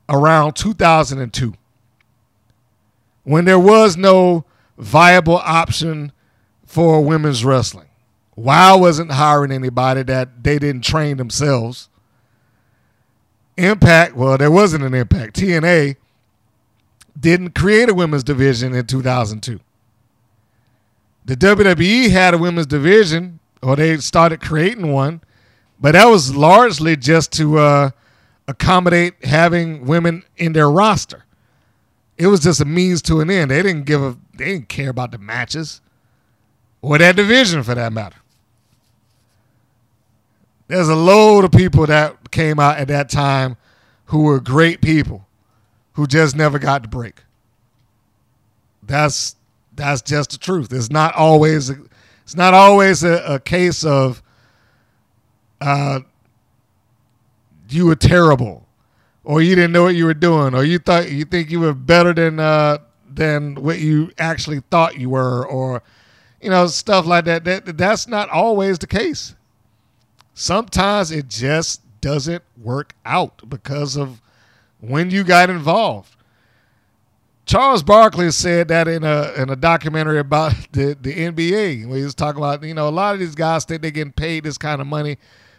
[0.09, 1.55] around 2002
[3.24, 4.45] when there was no
[4.78, 6.11] viable option
[6.64, 7.89] for women's wrestling.
[8.41, 11.88] WoW wasn't hiring anybody that they didn't train themselves.
[13.57, 15.36] Impact, well, there wasn't an Impact.
[15.36, 15.97] TNA
[17.18, 19.61] didn't create a women's division in 2002.
[21.26, 25.20] The WWE had a women's division, or they started creating one,
[25.78, 27.91] but that was largely just to uh,
[28.49, 31.24] accommodate having women in their roster.
[32.16, 33.51] It was just a means to an end.
[33.51, 35.82] They didn't give a, they didn't care about the matches
[36.80, 38.16] or that division for that matter.
[40.71, 43.57] There's a load of people that came out at that time
[44.05, 45.27] who were great people
[45.95, 47.25] who just never got the break.
[48.81, 49.35] That's
[49.75, 50.73] that's just the truth.
[50.73, 51.71] It's not always
[52.23, 54.23] it's not always a, a case of
[55.61, 56.01] uh,
[57.68, 58.64] you were terrible,
[59.25, 61.75] or you didn't know what you were doing, or you thought you think you were
[61.75, 62.79] better than uh,
[63.12, 65.83] than what you actually thought you were, or
[66.41, 67.43] you know stuff like that.
[67.43, 69.35] That that's not always the case.
[70.41, 74.22] Sometimes it just doesn't work out because of
[74.80, 76.16] when you got involved.
[77.45, 82.14] Charles Barkley said that in a in a documentary about the, the NBA he was
[82.14, 84.80] talking about, you know, a lot of these guys think they're getting paid this kind
[84.80, 85.18] of money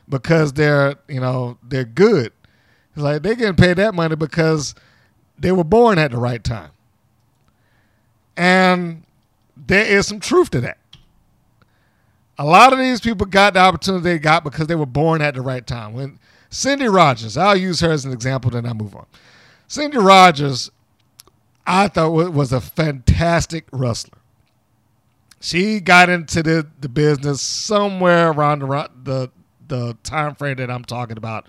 [0.09, 2.33] because they're, you know, they're good.
[2.95, 4.73] He's like they're getting paid that money because
[5.37, 6.71] they were born at the right time.
[8.35, 9.03] And
[9.55, 10.79] there is some truth to that.
[12.41, 15.35] A lot of these people got the opportunity they got because they were born at
[15.35, 15.93] the right time.
[15.93, 16.17] When
[16.49, 19.05] Cindy Rogers, I'll use her as an example, then I move on.
[19.67, 20.71] Cindy Rogers,
[21.67, 24.17] I thought was a fantastic wrestler.
[25.39, 29.31] She got into the, the business somewhere around the, the
[29.67, 31.45] the time frame that I'm talking about,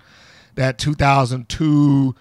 [0.53, 2.13] that 2002,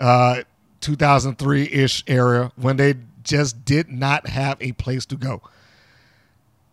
[0.00, 0.42] uh,
[0.80, 5.42] 2003 ish era when they just did not have a place to go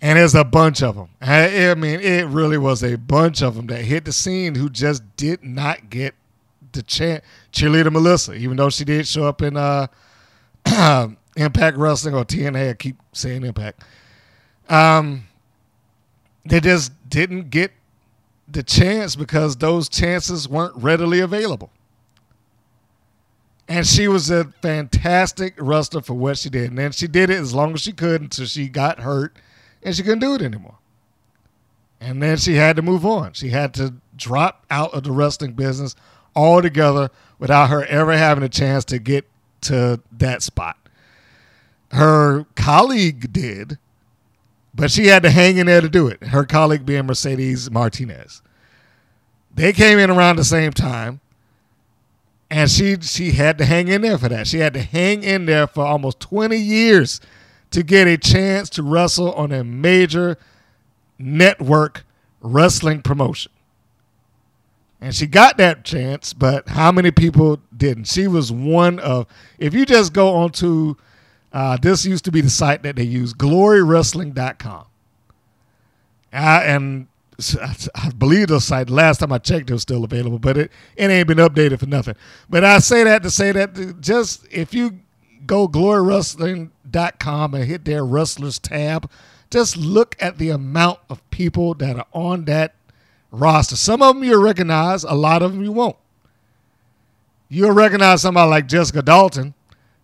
[0.02, 1.10] and there's a bunch of them.
[1.22, 5.04] I, mean, it really was a bunch of them that hit the scene who just
[5.16, 6.16] did not get
[6.72, 7.24] the chance.
[7.54, 9.88] Cheerleader Melissa, even though she did show up in uh,
[11.36, 13.84] Impact Wrestling or TNA, I keep saying Impact.
[14.70, 15.28] Um,
[16.45, 17.72] they just didn't get
[18.47, 21.70] the chance because those chances weren't readily available.
[23.68, 26.72] And she was a fantastic wrestler for what she did.
[26.72, 29.38] And then she did it as long as she could until she got hurt
[29.84, 30.78] and she couldn't do it anymore.
[32.00, 33.34] And then she had to move on.
[33.34, 35.96] She had to drop out of the wrestling business
[36.36, 37.10] altogether
[37.40, 39.28] without her ever having a chance to get
[39.62, 40.78] to that spot.
[41.92, 43.78] Her colleague did,
[44.74, 46.24] but she had to hang in there to do it.
[46.24, 48.42] Her colleague being Mercedes Martinez.
[49.54, 51.20] They came in around the same time,
[52.50, 54.48] and she she had to hang in there for that.
[54.48, 57.20] She had to hang in there for almost 20 years
[57.72, 60.38] to get a chance to wrestle on a major
[61.18, 62.06] network
[62.42, 63.52] wrestling promotion.
[65.00, 68.06] And she got that chance, but how many people didn't?
[68.06, 69.26] She was one of,
[69.58, 70.96] if you just go onto,
[71.52, 74.86] uh, this used to be the site that they use, glorywrestling.com.
[76.34, 77.08] Uh, and
[77.96, 81.10] I believe the site, last time I checked, it was still available, but it, it
[81.10, 82.16] ain't been updated for nothing.
[82.48, 85.00] But I say that to say that just if you
[85.46, 89.10] go glorywrestling.com and hit their wrestlers tab.
[89.50, 92.76] Just look at the amount of people that are on that
[93.32, 93.76] roster.
[93.76, 95.98] Some of them you'll recognize, a lot of them you won't.
[97.50, 99.54] You'll recognize somebody like Jessica Dalton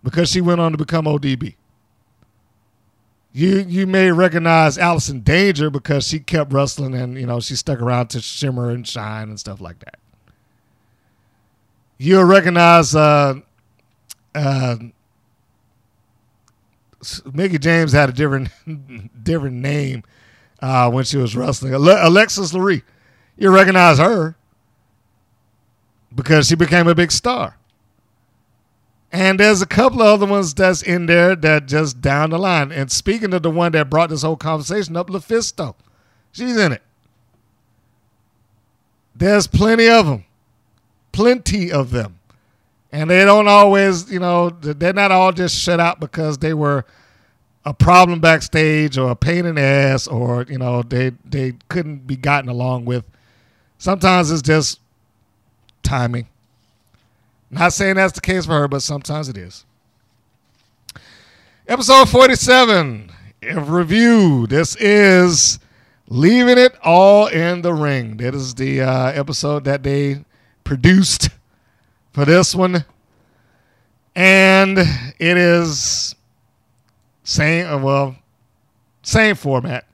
[0.04, 1.56] because she went on to become ODB.
[3.32, 7.80] You you may recognize Allison Danger because she kept wrestling and you know she stuck
[7.80, 10.00] around to shimmer and shine and stuff like that.
[11.98, 13.36] You'll recognize uh,
[14.34, 14.76] uh,
[17.32, 18.50] Mickie James had a different
[19.24, 20.04] different name
[20.62, 21.74] uh, when she was wrestling.
[21.74, 22.84] Ale- Alexis Laree,
[23.38, 24.36] you recognize her
[26.14, 27.58] because she became a big star.
[29.12, 32.72] And there's a couple of other ones that's in there that just down the line.
[32.72, 35.76] And speaking of the one that brought this whole conversation up, LuFisto,
[36.32, 36.82] she's in it.
[39.16, 40.26] There's plenty of them,
[41.12, 42.17] plenty of them,
[42.92, 46.86] and they don't always, you know, they're not all just shut out because they were
[47.68, 52.08] a problem backstage or a pain in the ass or you know they they couldn't
[52.08, 53.06] be gotten along with.
[53.78, 54.80] Sometimes it's just
[55.84, 56.28] timing.
[57.52, 59.66] Not saying that's the case for her, but sometimes it is.
[61.68, 63.12] Episode 47
[63.44, 64.48] of review.
[64.48, 65.60] This is
[66.08, 68.16] Leaving It All in the Ring.
[68.18, 70.24] That is the uh, episode that they
[70.64, 71.30] produced
[72.18, 72.84] for this one.
[74.16, 76.16] And it is
[77.24, 78.16] same, uh, well,
[79.04, 79.86] same format.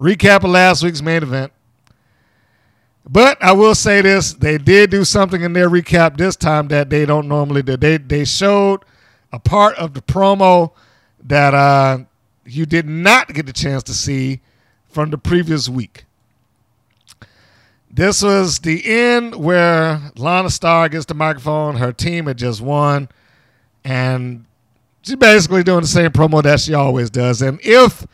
[0.00, 1.52] Recap of last week's main event.
[3.08, 6.90] But I will say this: they did do something in their recap this time that
[6.90, 7.76] they don't normally do.
[7.76, 8.80] They they showed
[9.32, 10.72] a part of the promo
[11.22, 11.98] that uh,
[12.44, 14.40] you did not get the chance to see
[14.88, 16.04] from the previous week.
[17.94, 21.76] This was the end where Lana Starr gets the microphone.
[21.76, 23.08] Her team had just won,
[23.84, 24.46] and
[25.02, 27.40] she's basically doing the same promo that she always does.
[27.40, 28.04] And if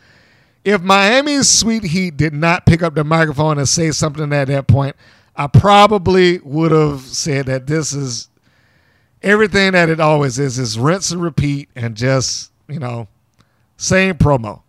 [0.67, 4.67] if Miami's Sweet Heat did not pick up the microphone and say something at that
[4.67, 4.97] point,
[5.35, 8.29] I probably would have said that this is
[9.23, 13.09] everything that it always is is rinse and repeat and just, you know,
[13.79, 14.61] same promo.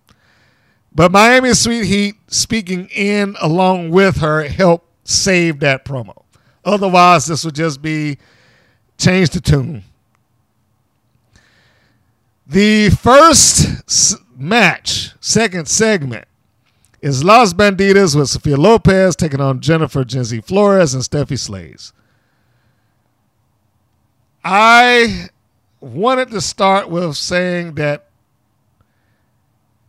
[0.96, 6.24] But Miami Sweet Heat speaking in along with her helped save that promo.
[6.64, 8.18] Otherwise, this would just be
[8.98, 9.84] change the tune.
[12.46, 16.26] The first match, second segment,
[17.02, 21.94] is Las Bandidas with Sophia Lopez taking on Jennifer Genzi Florez and Stephy Slays.
[24.44, 25.30] I
[25.80, 28.08] wanted to start with saying that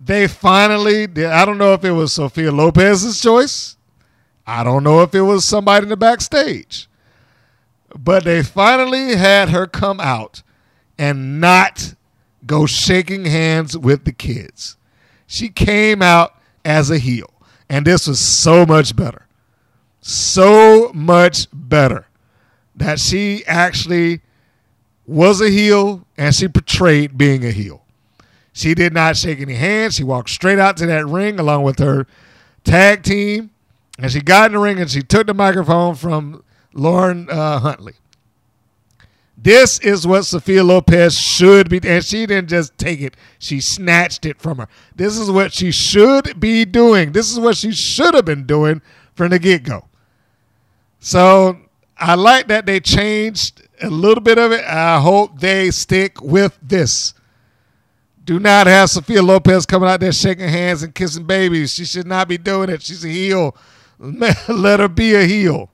[0.01, 1.27] they finally did.
[1.27, 3.77] I don't know if it was Sophia Lopez's choice.
[4.47, 6.88] I don't know if it was somebody in the backstage.
[7.99, 10.43] But they finally had her come out
[10.99, 11.95] and not
[12.47, 14.76] go shaking hands with the kids.
[15.26, 16.34] She came out
[16.64, 17.32] as a heel,
[17.68, 19.26] and this was so much better.
[20.01, 22.07] So much better
[22.74, 24.20] that she actually
[25.07, 27.84] was a heel and she portrayed being a heel.
[28.53, 29.95] She did not shake any hands.
[29.95, 32.07] She walked straight out to that ring along with her
[32.64, 33.51] tag team,
[34.03, 36.43] and she got in the ring and she took the microphone from
[36.75, 37.95] Lauren uh, Huntley.
[39.37, 44.27] This is what Sophia Lopez should be, and she didn't just take it, she snatched
[44.27, 44.69] it from her.
[44.95, 47.13] This is what she should be doing.
[47.13, 48.83] This is what she should have been doing
[49.15, 49.89] from the get go.
[50.99, 51.59] So
[51.97, 54.65] I like that they changed a little bit of it.
[54.65, 57.15] I hope they stick with this.
[58.25, 61.75] Do not have Sophia Lopez coming out there shaking hands and kissing babies.
[61.75, 62.83] She should not be doing it.
[62.83, 63.57] She's a heel.
[64.49, 65.71] Let her be a heel.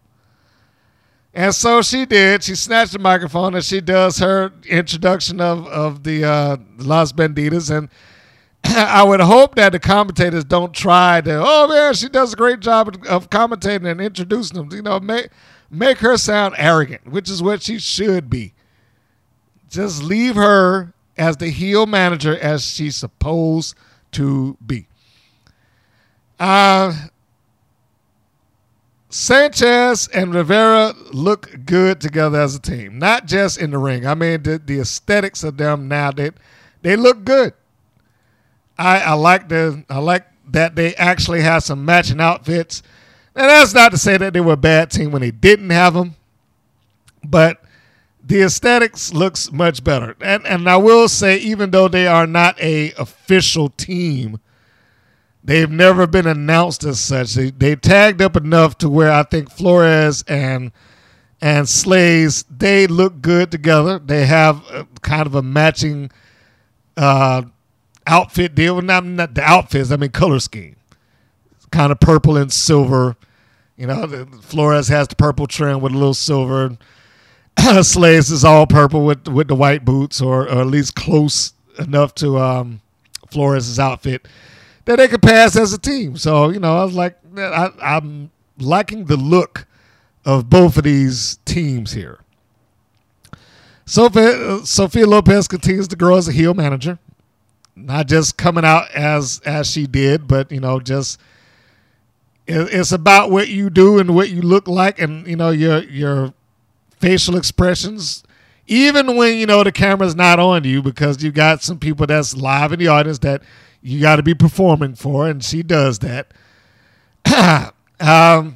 [1.33, 2.43] And so she did.
[2.43, 7.75] She snatched the microphone and she does her introduction of, of the uh, Las Bandidas.
[7.75, 7.89] And
[8.65, 12.61] I would hope that the commentators don't try to, oh man, she does a great
[12.61, 14.69] job of commentating and introducing them.
[14.73, 15.29] You know, make,
[15.71, 18.53] make her sound arrogant, which is what she should be.
[19.71, 23.75] Just leave her as the heel manager as she's supposed
[24.13, 24.87] to be.
[26.39, 26.95] Uh,
[29.11, 34.07] Sanchez and Rivera look good together as a team, not just in the ring.
[34.07, 36.31] I mean, the, the aesthetics of them now they
[36.83, 37.55] they look good.
[38.79, 42.83] I, I like the I like that they actually have some matching outfits.
[43.35, 45.95] And that's not to say that they were a bad team when they didn't have
[45.95, 46.17] them,
[47.25, 47.63] but
[48.23, 50.17] the aesthetics looks much better.
[50.21, 54.39] And and I will say, even though they are not a official team,
[55.49, 57.33] They've never been announced as such.
[57.33, 60.73] They, they tagged up enough to where I think Florez and
[61.41, 63.99] and Slays they look good together.
[63.99, 66.11] They have a, kind of a matching
[66.99, 67.45] uh,
[68.07, 68.83] outfit deal.
[68.83, 69.91] Not, not the outfits.
[69.91, 70.77] I mean color scheme.
[71.71, 73.17] Kind of purple and silver.
[73.79, 76.77] You know, Florez has the purple trim with a little silver.
[77.81, 82.15] Slays is all purple with with the white boots, or, or at least close enough
[82.17, 82.83] to um,
[83.31, 84.29] Florez' outfit
[84.89, 86.17] that they could pass as a team.
[86.17, 89.67] So you know, I was like, I, I'm liking the look
[90.25, 92.21] of both of these teams here.
[93.85, 96.99] Sophia, uh, Sophia Lopez continues to grow as a heel manager,
[97.77, 101.21] not just coming out as as she did, but you know, just
[102.47, 105.85] it, it's about what you do and what you look like, and you know your
[105.85, 106.33] your
[106.99, 108.25] facial expressions.
[108.67, 112.35] Even when you know the camera's not on you, because you got some people that's
[112.35, 113.43] live in the audience that
[113.83, 116.33] you got to be performing for, and she does that.
[118.01, 118.55] um,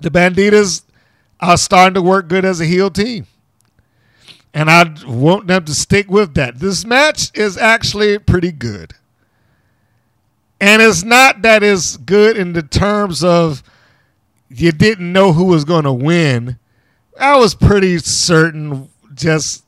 [0.00, 0.82] the Bandidas
[1.40, 3.26] are starting to work good as a heel team.
[4.52, 6.60] And I want them to stick with that.
[6.60, 8.94] This match is actually pretty good.
[10.60, 13.62] And it's not that it's good in the terms of
[14.48, 16.58] you didn't know who was going to win.
[17.18, 19.64] I was pretty certain just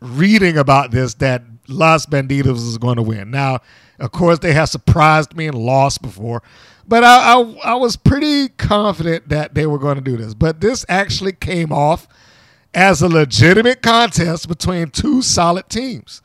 [0.00, 3.30] reading about this that Las Bandidas was going to win.
[3.30, 3.60] Now,
[4.00, 6.42] of course, they have surprised me and lost before,
[6.88, 10.34] but I, I, I was pretty confident that they were going to do this.
[10.34, 12.08] But this actually came off
[12.74, 16.22] as a legitimate contest between two solid teams.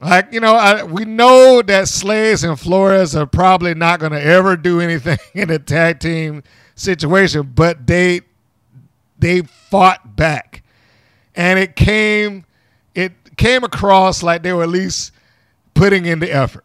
[0.00, 4.22] Like, you know, I, we know that Slays and Florez are probably not going to
[4.22, 6.42] ever do anything in a tag team
[6.74, 8.22] situation, but they
[9.18, 10.64] they fought back.
[11.34, 12.44] And it came
[12.94, 15.11] it came across like they were at least
[15.74, 16.64] putting in the effort.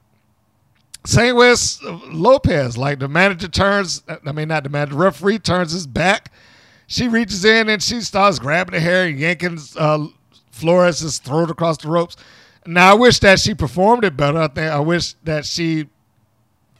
[1.05, 1.79] Same with
[2.11, 2.77] Lopez.
[2.77, 6.31] Like the manager turns, I mean, not the manager, the referee turns his back
[6.87, 10.07] she reaches in and she starts grabbing the hair, and yanking uh,
[10.51, 12.15] Florez' throat across the ropes.
[12.65, 14.39] Now I wish that she performed it better.
[14.39, 15.87] I think I wish that she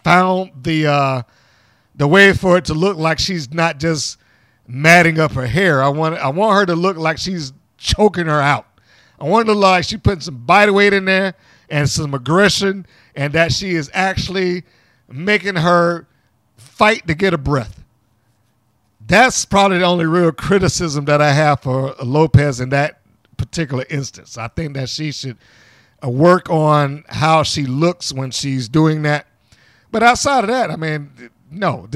[0.03, 1.21] found the uh,
[1.95, 4.17] the way for it to look like she's not just
[4.67, 5.83] matting up her hair.
[5.83, 8.65] I want I want her to look like she's choking her out.
[9.19, 11.35] I want her to look like she putting some body weight in there
[11.69, 14.63] and some aggression, and that she is actually
[15.09, 16.07] making her
[16.57, 17.83] fight to get a breath
[19.07, 22.99] that's probably the only real criticism that I have for Lopez in that
[23.37, 24.37] particular instance.
[24.37, 25.37] I think that she should
[26.03, 29.25] uh, work on how she looks when she's doing that.
[29.91, 31.09] But outside of that, I mean,
[31.49, 31.87] no,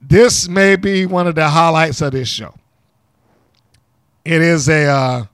[0.00, 2.54] this, may be one of the highlights of this show.
[4.24, 5.24] It is a uh,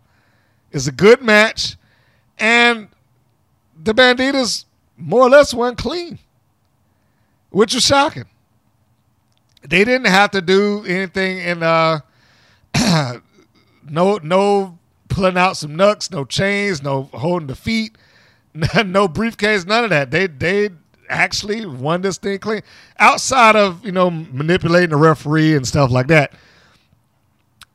[0.72, 1.76] it's a good match,
[2.38, 2.88] and
[3.86, 4.66] the Bandidas
[4.98, 6.18] more or less went clean,
[7.50, 8.26] which was shocking
[9.68, 12.00] they didn't have to do anything in uh
[13.88, 14.78] no no
[15.08, 17.96] pulling out some nuts, no chains, no holding the feet,
[18.84, 20.10] no briefcase, none of that.
[20.10, 20.70] They they
[21.08, 22.62] actually won this thing clean.
[22.98, 26.32] Outside of you know manipulating the referee and stuff like that,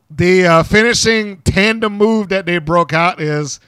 [0.10, 3.60] the uh, finishing tandem move that they broke out is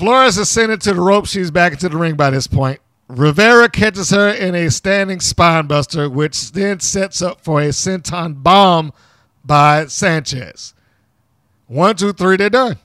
[0.00, 1.26] Florez is sent into the rope.
[1.26, 2.80] She's back into the ring by this point.
[3.06, 8.94] Rivera catches her in a standing spinebuster, which then sets up for a senton bomb
[9.44, 10.72] by Sanchez.
[11.66, 12.78] One, two, three, they're done.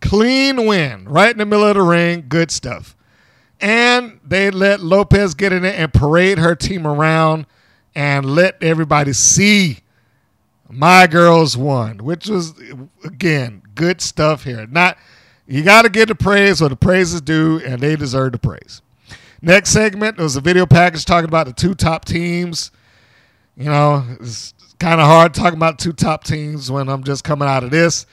[0.00, 2.24] Clean win, right in the middle of the ring.
[2.30, 2.96] Good stuff.
[3.60, 7.44] And they let Lopez get in it and parade her team around
[7.94, 9.80] and let everybody see
[10.70, 12.54] my girls won, which was
[13.04, 14.66] again good stuff here.
[14.66, 14.96] Not
[15.46, 18.38] you got to get the praise where the praise is due, and they deserve the
[18.38, 18.82] praise.
[19.40, 22.70] Next segment was a video package talking about the two top teams.
[23.56, 27.48] You know, it's kind of hard talking about two top teams when I'm just coming
[27.48, 28.06] out of this.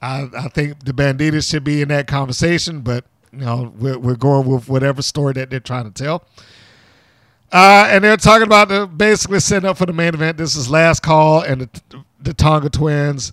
[0.00, 4.16] I, I think the Bandidas should be in that conversation, but you know, we're, we're
[4.16, 6.24] going with whatever story that they're trying to tell.
[7.50, 10.36] Uh, and they're talking about the, basically setting up for the main event.
[10.36, 13.32] This is last call and the, the Tonga twins.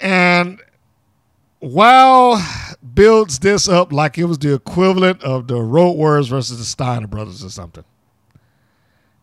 [0.00, 0.60] And
[1.66, 2.40] WoW
[2.94, 7.06] builds this up like it was the equivalent of the Road Warriors versus the Steiner
[7.06, 7.84] brothers or something.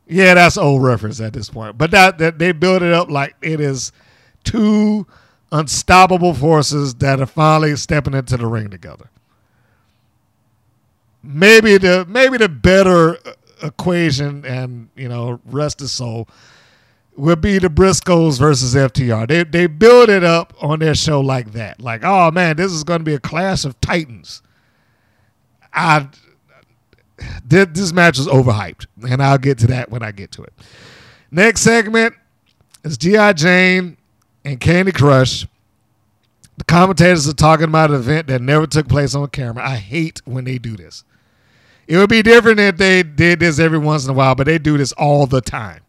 [0.08, 1.78] Yeah, that's old reference at this point.
[1.78, 3.92] But that, that they build it up like it is
[4.44, 5.08] two
[5.52, 9.10] unstoppable forces that are finally stepping into the ring together.
[11.24, 13.34] Maybe the maybe the better uh,
[13.64, 16.28] equation and you know rest of soul
[17.16, 19.28] would be the Briscoes versus FTR.
[19.28, 21.82] They they build it up on their show like that.
[21.82, 24.42] Like, oh man, this is going to be a clash of titans.
[25.74, 26.08] I
[27.46, 30.54] this match was overhyped, and I'll get to that when I get to it.
[31.32, 32.16] Next segment
[32.84, 33.98] is GI Jane
[34.44, 35.48] and Kandi Krush.
[36.58, 39.68] The commentators are talking about an event that never took place on camera.
[39.68, 41.04] I hate when they do this.
[41.88, 44.58] It would be different if they did this every once in a while, but they
[44.58, 45.82] do this all the time.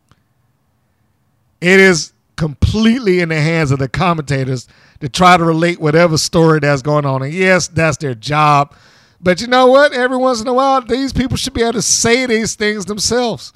[1.65, 4.69] It is completely in the hands of the commentators
[5.01, 7.23] to try to relate whatever story that's going on.
[7.23, 8.75] And yes, that's their job.
[9.19, 9.95] But you know what?
[9.95, 13.55] Every once in a while, these people should be able to say these things themselves.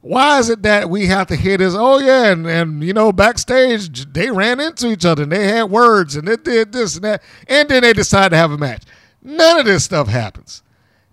[0.00, 1.74] Why is it that we have to hear this?
[1.76, 5.70] Oh yeah, and, and you know, backstage they ran into each other and they had
[5.70, 8.82] words and they did this and that, and then they decided to have a match.
[9.22, 10.64] None of this stuff happens.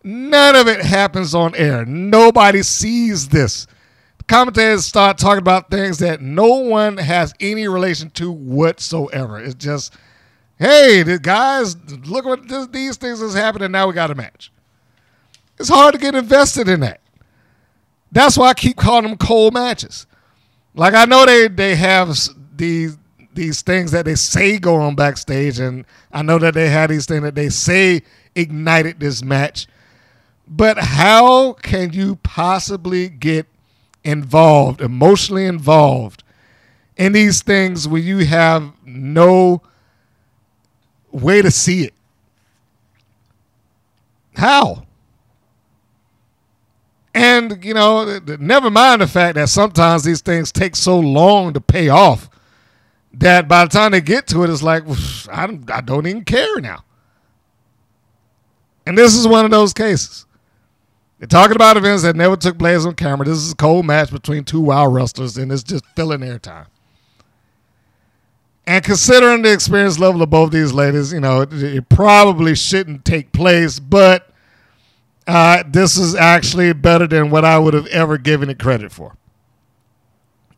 [0.03, 1.85] None of it happens on air.
[1.85, 3.67] Nobody sees this.
[4.33, 9.39] Commentators start talking about things that no one has any relation to whatsoever.
[9.39, 9.93] It's just,
[10.57, 11.77] hey, the guys,
[12.07, 14.51] look what this, these things has happened, and now we got a match.
[15.59, 16.99] It's hard to get invested in that.
[18.11, 20.07] That's why I keep calling them cold matches.
[20.73, 22.17] Like I know they they have
[22.55, 22.97] these
[23.35, 27.05] these things that they say go on backstage, and I know that they had these
[27.05, 28.01] things that they say
[28.33, 29.67] ignited this match.
[30.47, 33.45] But how can you possibly get
[34.03, 36.23] involved, emotionally involved
[36.97, 39.61] in these things when you have no
[41.11, 41.93] way to see it?
[44.35, 44.85] How?
[47.13, 51.61] And, you know, never mind the fact that sometimes these things take so long to
[51.61, 52.29] pay off
[53.13, 54.83] that by the time they get to it, it's like,
[55.31, 56.83] I don't, I don't even care now.
[58.85, 60.25] And this is one of those cases.
[61.19, 63.25] They're talking about events that never took place on camera.
[63.25, 66.67] This is a cold match between two wild wrestlers, and it's just filling airtime.
[68.65, 73.05] And considering the experience level of both these ladies, you know, it, it probably shouldn't
[73.05, 74.29] take place, but
[75.27, 79.15] uh, this is actually better than what I would have ever given it credit for.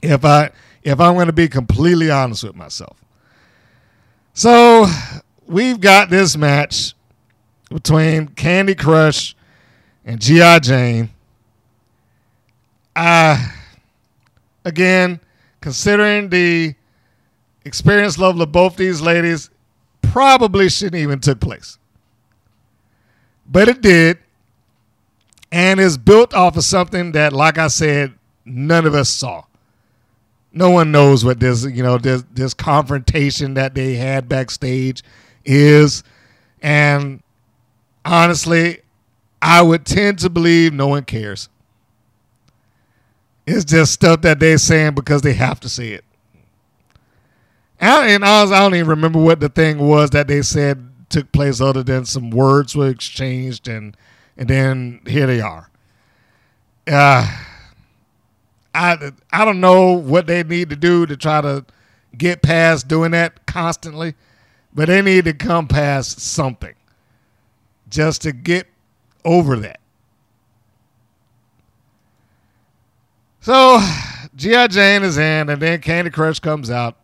[0.01, 0.51] If I
[0.83, 3.03] if I'm going to be completely honest with myself.
[4.33, 4.85] So
[5.47, 6.93] we've got this match
[7.69, 9.33] between Kandi Krush
[10.05, 10.59] and G.I.
[10.59, 11.09] Jane.
[12.95, 13.49] Uh,
[14.63, 15.19] again,
[15.59, 16.75] considering the
[17.65, 19.49] experience level of both these ladies,
[20.01, 21.77] probably shouldn't even took place.
[23.45, 24.19] But it did.
[25.51, 28.13] And is built off of something that, like I said,
[28.45, 29.43] none of us saw.
[30.51, 35.03] No one knows what this, you know, this this confrontation that they had backstage
[35.43, 36.03] is.
[36.61, 37.21] And
[38.05, 38.79] honestly,
[39.47, 41.49] I would tend to believe no one cares.
[43.45, 46.03] It's just stuff that they're saying because they have to say it.
[47.79, 51.83] And, I don't even remember what the thing was that they said took place other
[51.83, 53.95] than some words were exchanged and
[54.35, 55.69] and then here they are.
[56.87, 57.31] Uh,
[58.73, 61.63] I I don't know what they need to do to try to
[62.17, 64.15] get past doing that constantly,
[64.73, 66.73] but they need to come past something
[67.89, 68.67] just to get
[69.25, 69.79] over that.
[73.41, 73.79] So,
[74.35, 74.67] G.I.
[74.67, 76.97] Jane is in, and then Kandi Krush comes out.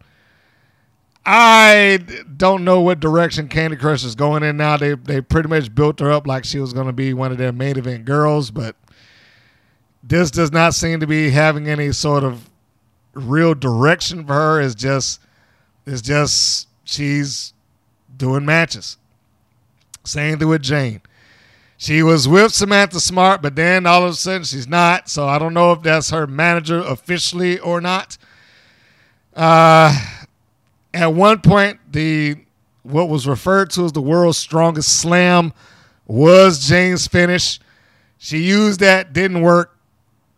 [1.26, 2.00] I
[2.38, 4.78] don't know what direction Kandi Krush is going in now.
[4.78, 7.38] They they pretty much built her up like she was going to be one of
[7.38, 8.76] their main event girls, but
[10.02, 12.50] this does not seem to be having any sort of
[13.14, 14.62] real direction for her.
[14.62, 15.22] It's just
[15.86, 17.54] it's just she's
[18.18, 18.98] doing matches.
[20.04, 21.02] Same thing with Jane.
[21.82, 25.10] She was with Samantha Smart, but then all of a sudden she's not.
[25.10, 28.20] So I don't know if that's her manager officially or not.
[29.36, 30.00] Uh,
[30.94, 32.36] at one point, the
[32.84, 35.54] what was referred to as the world's strongest slam
[36.06, 37.60] was Jane's finish.
[38.20, 39.76] She used that, didn't work,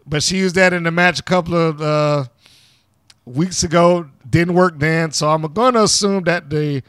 [0.08, 2.24] but she used that in the match a couple of uh,
[3.26, 4.10] weeks ago.
[4.30, 6.84] Didn't work then, so I'm going to assume that the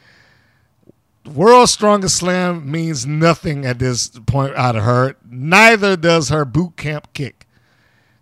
[1.25, 5.15] world's strongest slam means nothing at this point out of her.
[5.29, 7.47] Neither does her boot camp kick,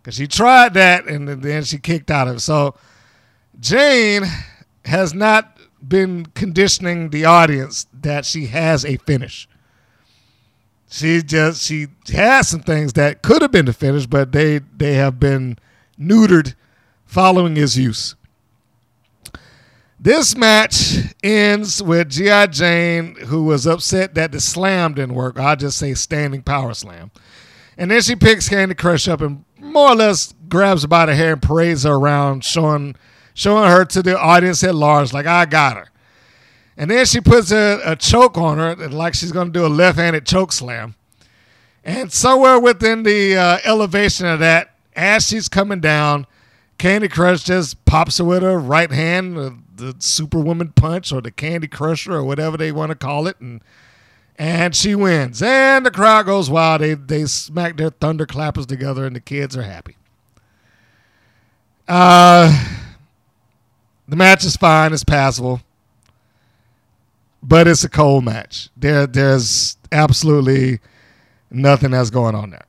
[0.01, 2.39] because she tried that and then she kicked out of it.
[2.39, 2.76] So
[3.60, 4.24] Jane
[4.86, 9.47] has not been conditioning the audience that she has a finish.
[10.89, 14.93] She just she has some things that could have been the finish, but they they
[14.93, 15.58] have been
[15.99, 16.54] neutered
[17.06, 18.16] following his use.
[20.04, 22.47] This match ends with G.I.
[22.47, 25.39] Jane, who was upset that the slam didn't work.
[25.39, 27.10] I'll just say standing power slam.
[27.78, 31.16] And then she picks Kandi Krush up and more or less grabs her by the
[31.16, 32.97] hair and parades her around, showing
[33.34, 35.88] showing her to the audience at large, like, I got her.
[36.76, 39.68] And then she puts a, a choke on her, like she's going to do a
[39.68, 40.95] left handed choke slam.
[41.82, 46.28] And somewhere within the uh, elevation of that, as she's coming down,
[46.78, 51.32] Kandi Krush just pops her with her right hand, uh, the Superwoman punch or the
[51.32, 53.61] Candy Crusher or whatever they want to call it, and
[54.38, 55.41] and she wins.
[55.41, 56.82] And the crowd goes wild.
[56.82, 59.97] They they smack their thunderclappers together, and the kids are happy.
[61.88, 62.69] Uh,
[64.07, 64.93] The match is fine.
[64.93, 65.61] It's passable.
[67.41, 68.69] But it's a cold match.
[68.78, 70.80] There, there's absolutely
[71.51, 72.65] nothing that's going on there.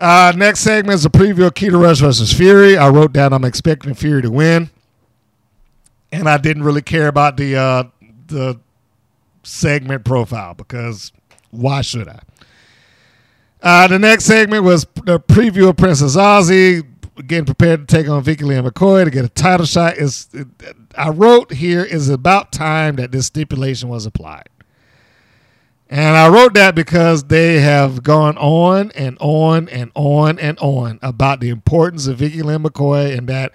[0.00, 2.76] Uh, next segment is a preview of Keta Rush versus Fury.
[2.76, 4.70] I wrote down I'm expecting Fury to win,
[6.12, 7.84] and I didn't really care about the uh,
[8.26, 8.60] the
[9.42, 11.12] segment profile because
[11.50, 12.20] why should I?
[13.60, 16.86] Uh, the next segment was the preview of Princess Aussie
[17.26, 19.96] getting prepared to take on Vicky Lynn McCoy to get a title shot.
[19.96, 20.28] Is
[20.96, 24.48] I wrote here is about time that this stipulation was applied.
[25.90, 30.98] And I wrote that because they have gone on and on and on and on
[31.00, 33.52] about the importance of Vicky Lynn McCoy and that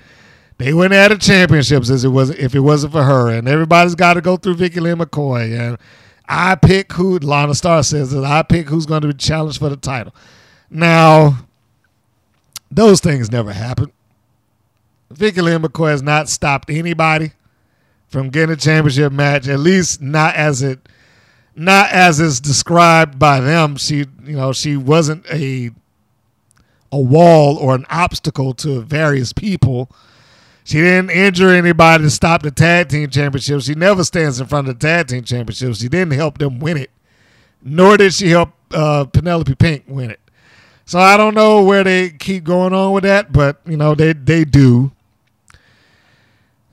[0.64, 3.30] they wouldn't have the championships as it was if it wasn't for her.
[3.30, 5.60] And everybody's got to go through Vicky Lynn McCoy.
[5.60, 5.78] And
[6.26, 9.68] I pick who Lana Star says that I pick who's going to be challenged for
[9.68, 10.16] the title.
[10.70, 11.46] Now,
[12.72, 13.92] those things never happen.
[15.12, 17.34] Vicky Lynn McCoy has not stopped anybody
[18.08, 20.88] from getting a championship match, at least not as it
[21.56, 23.76] not as is described by them.
[23.76, 25.72] She, you know, she wasn't a
[26.90, 29.92] a wall or an obstacle to various people.
[30.66, 33.62] She didn't injure anybody to stop the tag team championship.
[33.62, 35.76] She never stands in front of the tag team championship.
[35.76, 36.90] She didn't help them win it,
[37.62, 40.20] nor did she help uh, Penelope Pink win it.
[40.86, 44.14] So I don't know where they keep going on with that, but you know they
[44.14, 44.92] they do.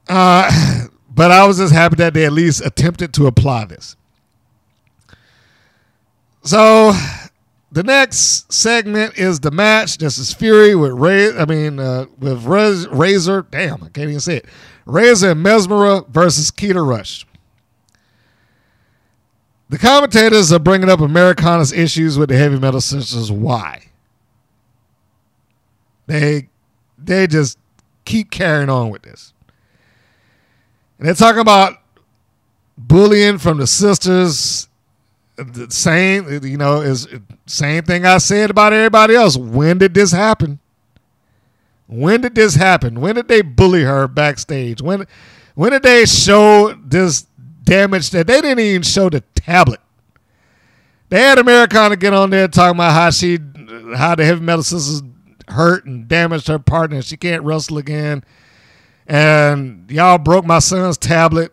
[0.09, 3.97] Uh, but I was just happy that they at least attempted to apply this.
[6.43, 6.93] So
[7.72, 9.98] the next segment is the match.
[9.98, 11.36] This is Fury with Ray.
[11.36, 13.46] I mean, uh, with Rez, Razor.
[13.50, 14.46] Damn, I can't even say it.
[14.86, 17.26] Razor and Mesmera versus Keta Rush.
[19.68, 23.30] The commentators are bringing up Americana's issues with the heavy metal sisters.
[23.30, 23.84] Why?
[26.08, 26.48] They
[26.98, 27.56] they just
[28.04, 29.32] keep carrying on with this.
[30.98, 31.74] And they're talking about
[32.76, 34.68] bullying from the sisters
[35.45, 37.09] the same, you know, is
[37.47, 39.36] same thing I said about everybody else.
[39.36, 40.59] When did this happen?
[41.86, 43.01] When did this happen?
[43.01, 44.80] When did they bully her backstage?
[44.80, 45.07] When
[45.55, 47.26] when did they show this
[47.64, 49.80] damage that they didn't even show the tablet?
[51.09, 53.38] They had Americana get on there talking about how she
[53.97, 55.03] how the heavy metal sisters
[55.49, 57.03] hurt and damaged her partner.
[57.03, 58.24] She can't wrestle again.
[59.07, 61.53] And y'all broke my son's tablet.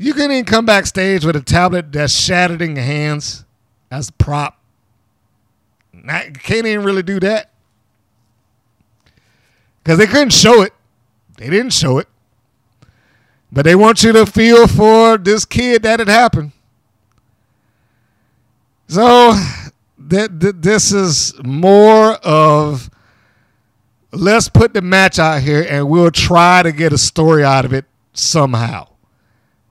[0.00, 3.44] You couldn't even come backstage with a tablet that's shattered in your hands
[3.90, 4.56] as a prop.
[5.92, 7.50] Not, can't even really do that.
[9.82, 10.72] Because they couldn't show it.
[11.36, 12.06] They didn't show it.
[13.50, 16.52] But they want you to feel for this kid that it happened.
[18.86, 19.34] So
[20.08, 22.88] th- th- this is more of
[24.12, 27.72] let's put the match out here and we'll try to get a story out of
[27.72, 28.86] it somehow.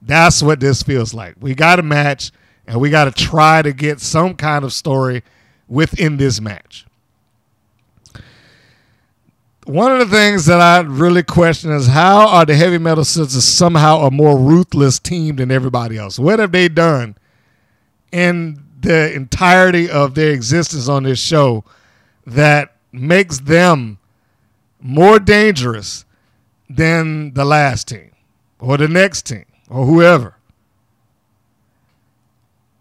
[0.02, 1.36] That's what this feels like.
[1.40, 2.32] We got a match
[2.66, 5.24] and we got to try to get some kind of story
[5.68, 6.86] within this match.
[9.66, 13.44] One of the things that I really question is how are the heavy metal sisters
[13.44, 16.18] somehow a more ruthless team than everybody else?
[16.18, 17.18] What have they done
[18.14, 21.66] in the entirety of their existence on this show
[22.26, 23.98] that makes them
[24.80, 26.06] more dangerous
[26.70, 28.12] than the last team
[28.60, 29.47] or the next team?
[29.70, 30.36] Or whoever.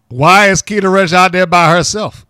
[0.09, 2.25] Why is Keta Rush out there by herself?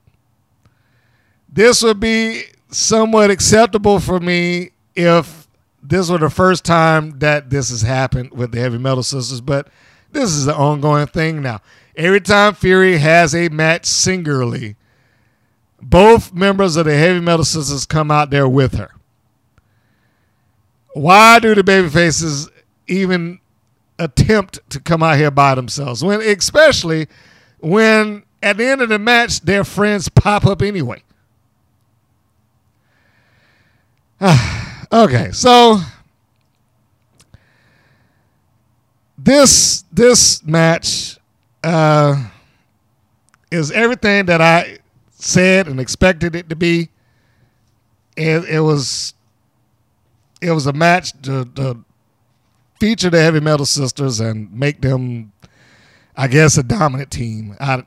[1.48, 5.48] This would be somewhat acceptable for me if
[5.82, 9.70] this were the first time that this has happened with the Heavy Metal Sisters, but
[10.12, 11.62] this is an ongoing thing now.
[11.96, 14.76] Every time Fury has a match singularly,
[15.82, 18.92] both members of the Heavy Metal Sisters come out there with her.
[20.94, 22.50] Why do the baby faces
[22.88, 23.40] even
[24.00, 26.04] attempt to come out here by themselves.
[26.04, 27.08] When especially
[27.60, 31.04] when at the end of the match their friends pop up anyway.
[34.92, 35.80] okay, so
[39.18, 41.18] this this match
[41.64, 42.30] uh,
[43.52, 44.80] is everything that I
[45.12, 46.90] said and expected it to be.
[48.16, 49.14] It, it was
[50.42, 51.84] it was a match to, to
[52.80, 55.32] feature the heavy metal sisters and make them,
[56.16, 57.56] I guess, a dominant team.
[57.60, 57.84] I,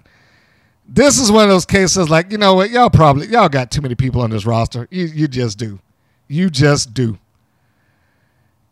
[0.87, 3.81] this is one of those cases like, you know what, y'all probably y'all got too
[3.81, 4.89] many people on this roster.
[4.91, 5.79] You you just do.
[6.29, 7.19] You just do.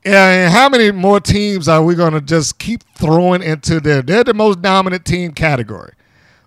[0.04, 4.02] And how many more teams are we gonna just keep throwing into there?
[4.02, 5.92] They're the most dominant team category.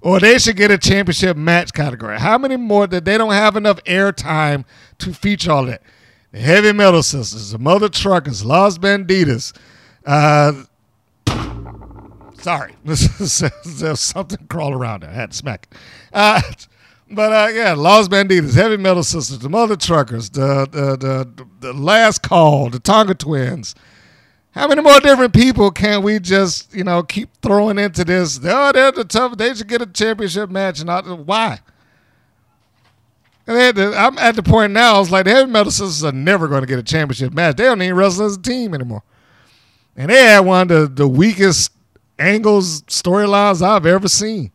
[0.01, 2.19] Or they should get a championship match category.
[2.19, 4.65] How many more that they don't have enough airtime
[4.97, 5.84] to feature all that?
[6.32, 9.53] The Heavy Metal Sisters, the Mother Truckers, Los Bandidas.
[10.05, 10.63] Uh,
[12.39, 15.09] sorry, there's something crawl around there.
[15.09, 15.77] I had to smack it.
[16.13, 16.41] Uh,
[17.11, 21.73] but uh, yeah, Los Bandidas, Heavy Metal Sisters, the Mother Truckers, the the, the the
[21.73, 23.75] Last Call, the Tonga Twins.
[24.51, 28.39] How many more different people can we just you know keep throwing into this?
[28.41, 29.38] Oh, they're the tough.
[29.38, 30.82] They should get a championship match.
[30.84, 31.59] Not why.
[33.47, 34.95] To, I'm at the point now.
[34.95, 37.57] I was like, the Heavy Metal Sisters are never going to get a championship match.
[37.57, 39.03] They don't even wrestle as a team anymore.
[39.95, 41.71] And they had one of the, the weakest
[42.17, 44.51] angles storylines I've ever seen.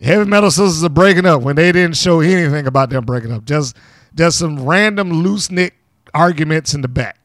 [0.00, 3.44] Heavy Metal Sisters are breaking up when they didn't show anything about them breaking up.
[3.44, 3.76] Just
[4.14, 5.74] just some random loose knit
[6.14, 7.18] arguments in the back.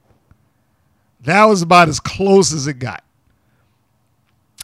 [1.21, 3.03] That was about as close as it got.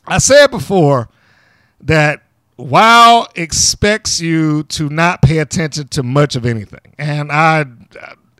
[0.05, 1.09] I said before
[1.81, 2.23] that
[2.57, 6.95] WoW expects you to not pay attention to much of anything.
[6.97, 7.65] And I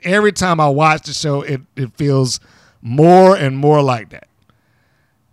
[0.03, 2.39] every time I watch the show it, it feels
[2.82, 4.28] more and more like that.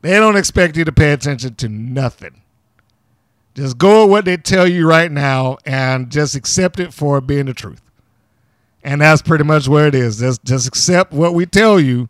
[0.03, 2.43] They don't expect you to pay attention to nothing.
[3.55, 7.47] Just go with what they tell you right now and just accept it for being
[7.47, 7.81] the truth.
[8.83, 10.19] And that's pretty much where it is.
[10.19, 12.09] Just just accept what we tell you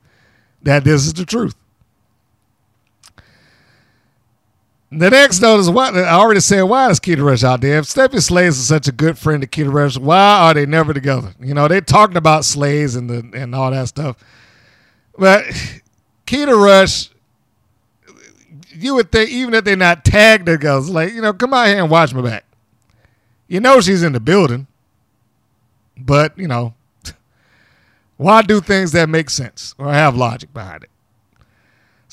[0.63, 1.55] that this is the truth.
[4.97, 6.63] The next note is what I already said.
[6.63, 7.79] Why is Keta Rush out there?
[7.79, 10.95] If Stephanie Slays is such a good friend to Keta Rush, why are they never
[10.95, 11.35] together?
[11.41, 14.17] You know, they talking about Slays and the and all that stuff.
[15.19, 15.47] But
[16.27, 17.11] Keta Rush,
[18.71, 21.79] you would think even if they're not tagged together, like you know, come out here
[21.79, 22.45] and watch my back.
[23.49, 24.69] You know she's in the building,
[25.99, 26.75] but you know,
[28.17, 30.91] why do things that make sense or have logic behind it?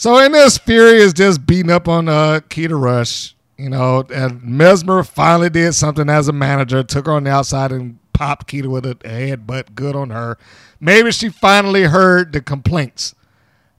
[0.01, 3.35] So in this, Fury is just beating up on uh, Keta Rush.
[3.55, 7.71] You know, and Mesmer finally did something as a manager, took her on the outside
[7.71, 9.75] and popped Keta with a headbutt.
[9.75, 10.39] Good on her.
[10.79, 13.13] Maybe she finally heard the complaints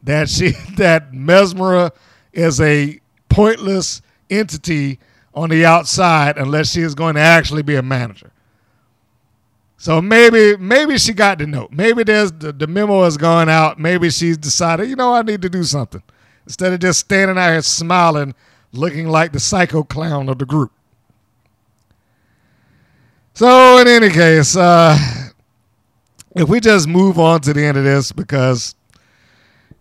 [0.05, 1.91] that she that Mesmer
[2.33, 4.01] is a pointless
[4.31, 5.01] entity
[5.35, 8.31] on the outside unless she is going to actually be a manager.
[9.77, 11.73] So maybe maybe she got the note.
[11.73, 13.81] Maybe there's the, the memo has gone out.
[13.81, 16.05] Maybe she's decided, you know, I need to do something
[16.47, 18.35] instead of just standing out here smiling,
[18.73, 20.73] looking like the psycho clown of the group.
[23.35, 24.97] So in any case, uh,
[26.35, 28.75] if we just move on to the end of this because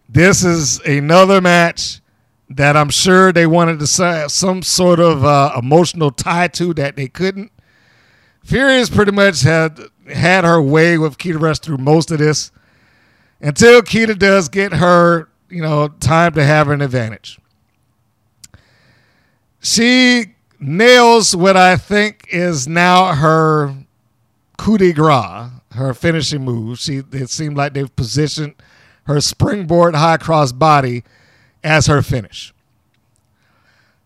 [0.07, 2.01] this is another match
[2.49, 6.95] that I'm sure they wanted to have some sort of uh, emotional tie to that
[6.97, 7.51] they couldn't.
[8.43, 12.51] Fury's pretty much had had her way with Keta Rush through most of this
[13.39, 17.39] until Keta does get her, you know, time to have an advantage.
[19.59, 20.25] She
[20.59, 23.75] nails what I think is now her
[24.57, 26.79] coup de grace, her finishing move.
[26.79, 28.55] She it seemed like they've positioned
[29.03, 31.03] her springboard high cross body
[31.63, 32.53] as her finish.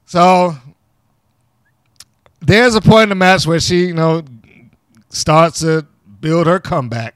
[0.05, 0.55] So
[2.41, 4.23] there's a point in the match where she, you know,
[5.09, 5.85] starts to
[6.19, 7.15] build her comeback.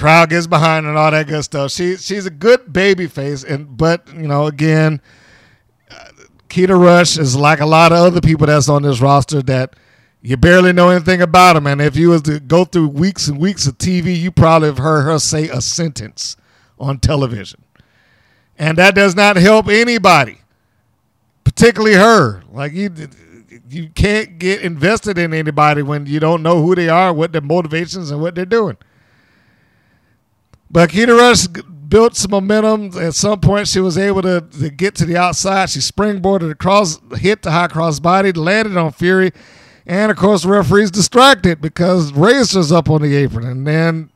[0.00, 1.72] Crowd gets behind and all that good stuff.
[1.72, 5.02] She she's a good baby face, and but you know again,
[5.90, 6.04] uh,
[6.48, 9.76] Keta Rush is like a lot of other people that's on this roster that
[10.22, 11.66] you barely know anything about them.
[11.66, 14.78] And if you was to go through weeks and weeks of TV, you probably have
[14.78, 16.34] heard her say a sentence
[16.78, 17.62] on television,
[18.58, 20.38] and that does not help anybody,
[21.44, 22.42] particularly her.
[22.50, 22.88] Like you
[23.68, 27.42] you can't get invested in anybody when you don't know who they are, what their
[27.42, 28.78] motivations, and what they're doing.
[30.70, 31.46] But Keta Rush
[31.88, 32.96] built some momentum.
[32.98, 35.70] At some point, she was able to, to get to the outside.
[35.70, 39.32] She springboarded across, hit the high cross body, landed on Fury.
[39.86, 43.44] And of course, the referee's distracted because Razor's up on the apron.
[43.44, 44.10] And then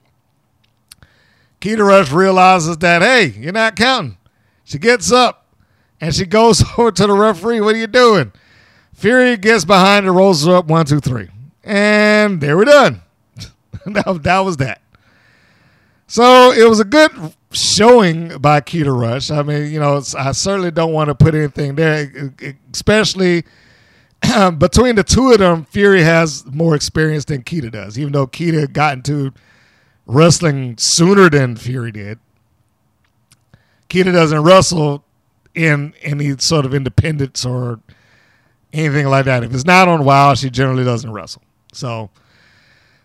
[1.61, 4.17] Keta Rush realizes that, hey, you're not counting.
[4.65, 5.47] She gets up
[6.01, 7.61] and she goes over to the referee.
[7.61, 8.33] What are you doing?
[8.95, 11.29] Fury gets behind and rolls her up one, two, three.
[11.65, 13.03] And there we're done.
[13.87, 14.81] that was that.
[16.07, 17.11] So it was a good
[17.53, 19.31] showing by Keta Rush.
[19.31, 22.33] I mean, you know, I certainly don't want to put anything there,
[22.73, 23.45] especially
[24.59, 25.65] between the two of them.
[25.67, 29.33] Fury has more experience than Keta does, even though Keta got into
[30.07, 32.19] wrestling sooner than Fury did.
[33.89, 35.05] Keta doesn't wrestle
[35.55, 37.81] in any sort of independence or
[38.73, 39.45] anything like that.
[39.45, 41.43] If it's not on WoW, she generally doesn't wrestle.
[41.73, 42.11] So,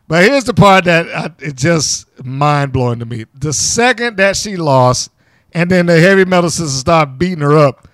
[0.10, 3.26] but here's the part that I, it's just mind blowing to me.
[3.34, 5.12] The second that she lost,
[5.54, 7.88] and then the heavy metal sisters start beating her up,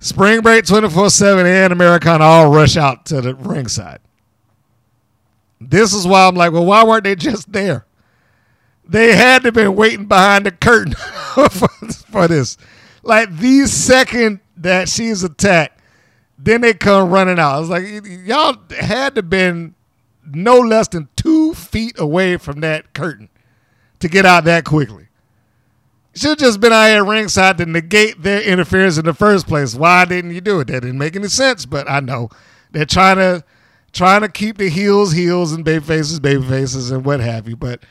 [0.00, 4.00] Spring Break 24 7 and Americana all rush out to the ringside.
[5.60, 7.86] This is why I'm like, well, why weren't they just there?
[8.86, 10.94] they had to have been waiting behind the curtain
[12.10, 12.56] for, this.
[13.02, 15.80] Like the second that she's attacked,
[16.38, 17.56] then they come running out.
[17.56, 17.84] I was like,
[18.24, 19.74] y'all had to have been
[20.26, 23.28] no less than two feet away from that curtain
[24.00, 25.08] to get out that quickly.
[26.14, 29.74] Should just been out here ringside to negate their interference in the first place.
[29.74, 30.68] Why didn't you do it?
[30.68, 31.66] That didn't make any sense.
[31.66, 32.30] But I know
[32.70, 33.44] they're trying to
[33.92, 37.56] trying to keep the heels heels and baby faces baby faces and what have you.
[37.56, 37.82] But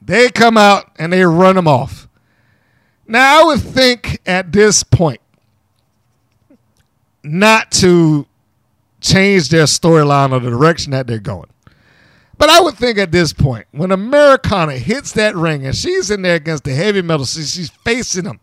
[0.00, 2.08] they come out and they run them off.
[3.06, 5.20] Now I would think at this point
[7.22, 8.26] not to
[9.00, 11.50] change their storyline or the direction that they're going.
[12.38, 16.22] But I would think at this point, when Americana hits that ring and she's in
[16.22, 18.40] there against the heavy metal, she's facing them.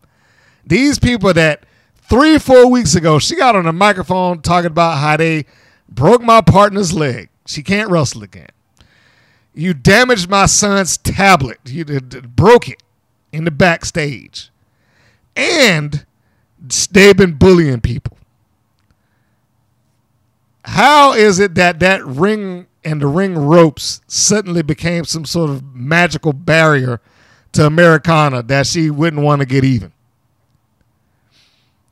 [0.66, 1.64] These people that
[2.08, 5.46] three, four weeks ago, she got on a microphone talking about how they
[5.88, 7.28] broke my partner's leg.
[7.46, 8.48] She can't wrestle again.
[9.54, 11.58] You damaged my son's tablet.
[11.66, 12.82] You broke it
[13.32, 14.50] in the backstage.
[15.36, 16.04] And
[16.90, 18.13] they've been bullying people.
[20.64, 25.74] How is it that that ring and the ring ropes suddenly became some sort of
[25.74, 27.00] magical barrier
[27.54, 29.92] to Americana that she wouldn't want to get even.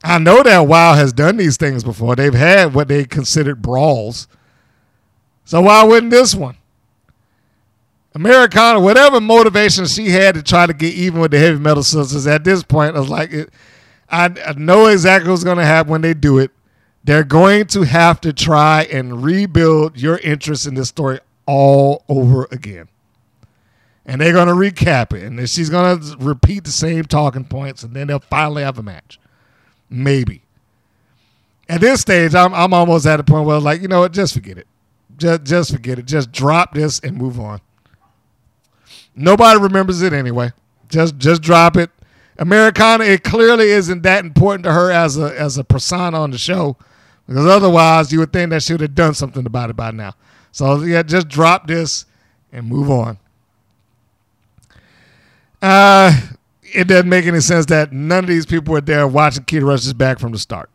[0.04, 2.16] I know that WoW has done these things before.
[2.16, 4.26] They've had what they considered brawls.
[5.44, 6.56] So why wouldn't this one?
[8.14, 12.26] Americana, whatever motivation she had to try to get even with the heavy metal sisters,
[12.26, 13.50] at this point, I was like, it,
[14.10, 16.50] I, I know exactly what's going to happen when they do it.
[17.05, 22.46] They're going to have to try and rebuild your interest in this story all over
[22.50, 22.88] again.
[24.07, 25.24] And they're going to recap it.
[25.24, 27.82] And she's going to repeat the same talking points.
[27.82, 29.18] And then they'll finally have a match.
[29.90, 30.42] Maybe.
[31.68, 34.12] At this stage, I'm, I'm almost at a point where, like, you know what?
[34.12, 34.66] Just forget it.
[35.16, 36.07] Just, just forget it.
[36.07, 37.61] Just drop this and move on.
[39.14, 40.53] Nobody remembers it anyway.
[40.88, 41.90] Just just drop it.
[42.38, 46.38] Americana, it clearly isn't that important to her as a as a persona on the
[46.38, 46.76] show.
[47.26, 50.14] Because otherwise, you would think that she would have done something about it by now.
[50.50, 52.04] So, yeah, just drop this
[52.52, 53.18] and move on.
[55.60, 56.20] Uh,
[56.62, 59.94] it doesn't make any sense that none of these people were there watching Keta Rush's
[59.94, 60.68] back from the start.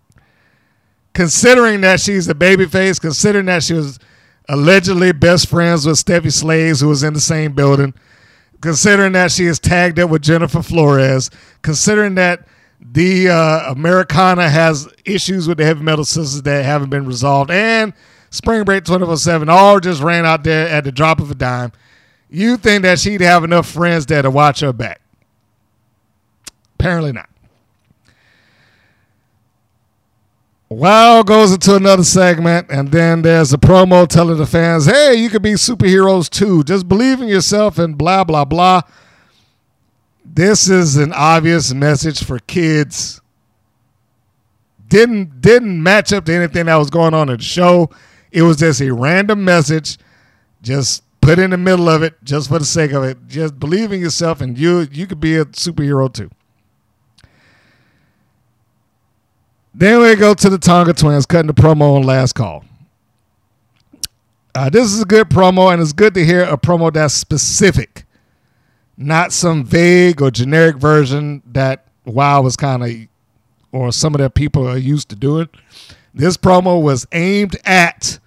[1.13, 3.99] Considering that she's a babyface, considering that she was
[4.47, 7.93] allegedly best friends with Stephy Slays, who was in the same building,
[8.61, 11.31] considering that she is tagged up with Jennifer Florez,
[11.61, 12.47] considering that
[12.79, 17.93] the uh, Americana has issues with the heavy metal sisters that haven't been resolved, and
[18.29, 21.71] Spring Break 24 7 all just ran out there at the drop of a dime.
[22.29, 25.01] You think that she'd have enough friends there to watch her back?
[26.79, 27.29] Apparently not.
[30.69, 35.29] Wow goes into another segment, and then there's a promo telling the fans, hey, you
[35.29, 36.61] could be superheroes too.
[36.63, 38.81] Just believe in yourself and blah, blah, blah.
[40.33, 43.21] This is an obvious message for kids.
[44.87, 47.89] Didn't didn't match up to anything that was going on in the show.
[48.31, 49.97] It was just a random message,
[50.61, 53.17] just put in the middle of it, just for the sake of it.
[53.27, 56.29] Just believe in yourself, and you you could be a superhero too.
[59.73, 62.65] Then we go to the Tonga twins cutting the promo on last call.
[64.55, 68.06] Uh, this is a good promo, and it's good to hear a promo that's specific
[68.97, 72.91] not some vague or generic version that WoW was kind of,
[73.71, 75.47] or some of their people are used to doing.
[76.13, 78.19] This promo was aimed at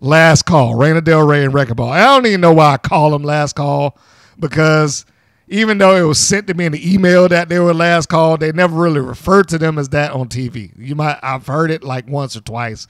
[0.00, 1.92] Last Call, Reina Del Rey and Wrecking Ball.
[1.92, 3.96] I don't even know why I call them Last Call
[4.38, 5.06] because
[5.46, 8.36] even though it was sent to me in the email that they were Last Call,
[8.36, 10.72] they never really referred to them as that on TV.
[10.76, 12.86] You might I've heard it like once or twice,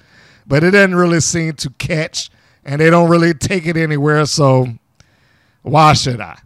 [0.46, 2.30] but it doesn't really seem to catch,
[2.64, 4.24] and they don't really take it anywhere.
[4.26, 4.68] So
[5.62, 6.38] why should I?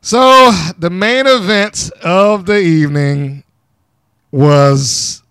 [0.00, 3.42] So the main event of the evening
[4.30, 5.22] was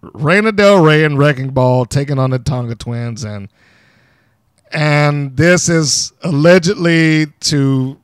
[0.00, 3.48] Reina Del Rey and Wrecking Ball taking on the Tonga Twins, and
[4.72, 7.98] and this is allegedly to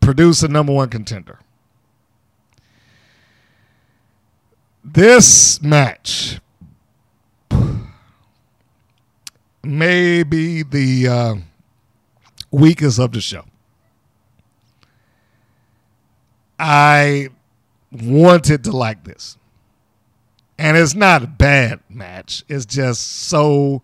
[0.00, 1.40] produce a number one contender.
[4.84, 6.38] This match
[9.64, 11.34] may be the uh,
[12.52, 13.44] weakest of the show.
[16.58, 17.28] I
[17.92, 19.36] wanted to like this.
[20.58, 22.44] And it's not a bad match.
[22.48, 23.82] It's just so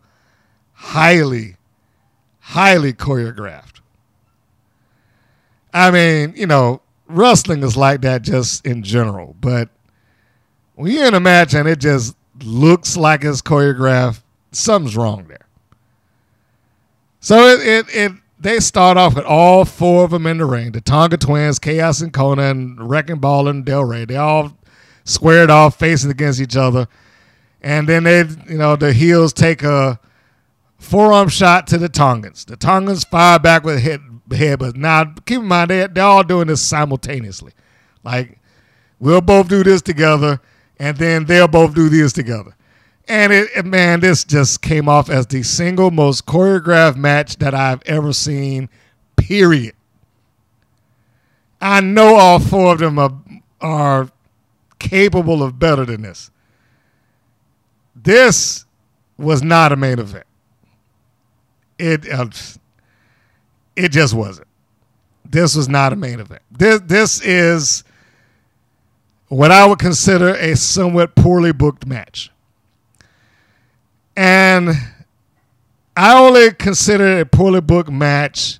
[0.72, 1.56] highly,
[2.40, 3.80] highly choreographed.
[5.74, 9.36] I mean, you know, wrestling is like that just in general.
[9.40, 9.68] But
[10.74, 15.46] when you're in a match and it just looks like it's choreographed, something's wrong there.
[17.20, 18.12] So it, it, it
[18.42, 20.72] they start off with all four of them in the ring.
[20.72, 24.04] The Tonga twins, Chaos and Conan, Wrecking Ball and Del Rey.
[24.04, 24.56] They all
[25.04, 26.88] squared off, facing against each other.
[27.60, 30.00] And then they, you know, the heels take a
[30.78, 32.44] forearm shot to the Tongans.
[32.44, 34.00] The Tongans fire back with head,
[34.32, 37.52] head but now keep in mind they they're all doing this simultaneously.
[38.02, 38.40] Like
[38.98, 40.40] we'll both do this together,
[40.78, 42.56] and then they'll both do this together.
[43.08, 47.82] And it, man, this just came off as the single most choreographed match that I've
[47.84, 48.68] ever seen.
[49.16, 49.74] Period.
[51.60, 53.12] I know all four of them are
[53.60, 54.10] are
[54.80, 56.30] capable of better than this.
[57.94, 58.66] This
[59.16, 60.26] was not a main event.
[61.78, 62.28] It uh,
[63.76, 64.48] it just wasn't.
[65.24, 66.42] This was not a main event.
[66.50, 67.84] This this is
[69.28, 72.31] what I would consider a somewhat poorly booked match.
[74.16, 74.70] And
[75.96, 78.58] I only consider a poorly booked match.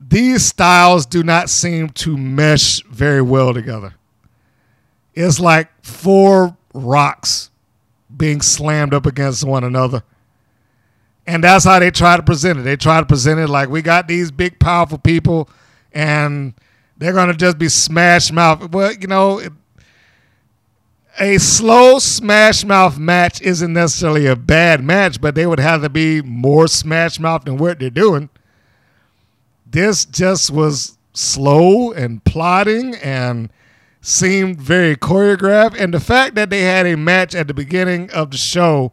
[0.00, 3.94] These styles do not seem to mesh very well together.
[5.14, 7.50] It's like four rocks
[8.16, 10.02] being slammed up against one another.
[11.26, 12.62] And that's how they try to present it.
[12.62, 15.48] They try to present it like we got these big, powerful people,
[15.92, 16.54] and
[16.96, 18.70] they're going to just be smash mouth.
[18.72, 19.40] Well, you know,
[21.18, 25.88] a slow smash mouth match isn't necessarily a bad match, but they would have to
[25.88, 28.30] be more smash mouth than what they're doing.
[29.66, 33.50] This just was slow and plotting and
[34.00, 35.78] seemed very choreographed.
[35.78, 38.92] And the fact that they had a match at the beginning of the show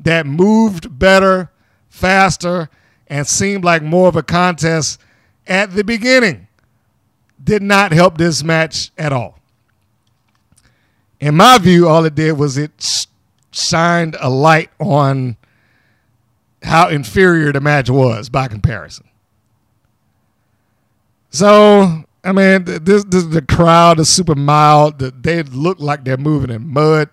[0.00, 1.50] that moved better,
[1.88, 2.68] faster,
[3.06, 5.00] and seemed like more of a contest
[5.46, 6.48] at the beginning
[7.42, 9.38] did not help this match at all.
[11.26, 13.08] In my view, all it did was it
[13.50, 15.36] shined a light on
[16.62, 19.08] how inferior the match was by comparison.
[21.30, 25.00] So, I mean, this, this the crowd is super mild.
[25.00, 27.08] They look like they're moving in mud.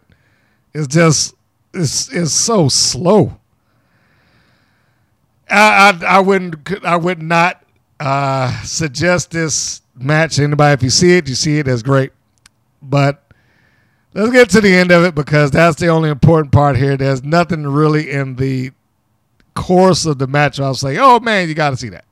[0.75, 1.33] It's just
[1.73, 3.39] it's it's so slow.
[5.49, 7.63] I I, I wouldn't I would not
[7.99, 10.73] uh, suggest this match to anybody.
[10.73, 11.65] If you see it, you see it.
[11.65, 12.11] That's great.
[12.79, 13.22] But
[14.13, 16.97] let's get to the end of it because that's the only important part here.
[16.97, 18.71] There's nothing really in the
[19.53, 20.59] course of the match.
[20.59, 22.05] I'll say, oh man, you got to see that.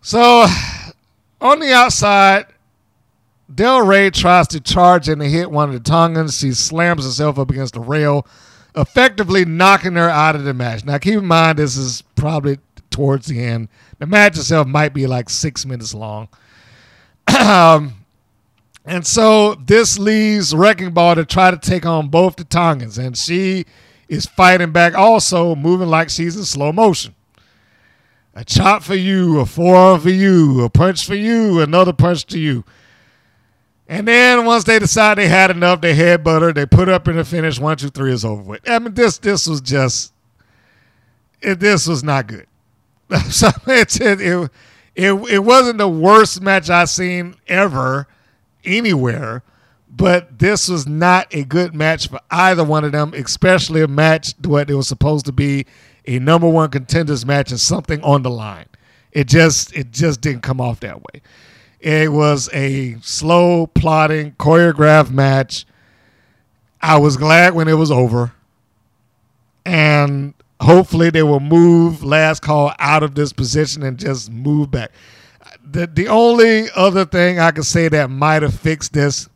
[0.00, 0.46] So
[1.40, 2.46] on the outside,
[3.52, 6.38] Del Rey tries to charge and hit one of the Tongans.
[6.38, 8.26] She slams herself up against the rail,
[8.76, 10.84] effectively knocking her out of the match.
[10.84, 12.58] Now, keep in mind, this is probably
[12.90, 13.68] towards the end.
[13.98, 16.28] The match itself might be like six minutes long.
[17.40, 17.94] um,
[18.84, 22.98] and so this leaves Wrecking Ball to try to take on both the Tongans.
[22.98, 23.66] And she
[24.08, 27.14] is fighting back, also moving like she's in slow motion.
[28.34, 32.38] A chop for you, a forearm for you, a punch for you, another punch to
[32.38, 32.64] you.
[33.88, 37.16] And then once they decide they had enough, they headbutt her, they put up in
[37.16, 37.58] the finish.
[37.58, 38.68] One, two, three is over with.
[38.68, 40.12] I mean, this this was just
[41.40, 42.46] it, this was not good.
[43.10, 44.50] it, it
[44.94, 48.06] it it wasn't the worst match I've seen ever
[48.64, 49.42] anywhere,
[49.90, 54.34] but this was not a good match for either one of them, especially a match
[54.44, 55.66] what it was supposed to be
[56.06, 58.66] a number one contenders match and something on the line.
[59.12, 61.22] It just it just didn't come off that way.
[61.80, 65.64] It was a slow, plotting, choreographed match.
[66.80, 68.32] I was glad when it was over.
[69.64, 74.90] And hopefully they will move last call out of this position and just move back.
[75.70, 79.28] The the only other thing I could say that might have fixed this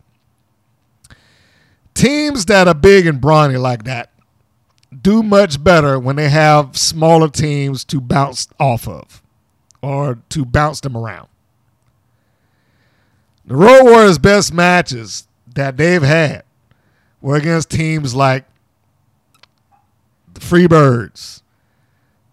[1.95, 4.13] teams that are big and brawny like that
[5.01, 9.23] do much better when they have smaller teams to bounce off of
[9.81, 11.29] or to bounce them around.
[13.45, 16.45] The Road Warriors' best matches that they've had
[17.21, 18.45] were against teams like
[20.35, 21.43] the Freebirds,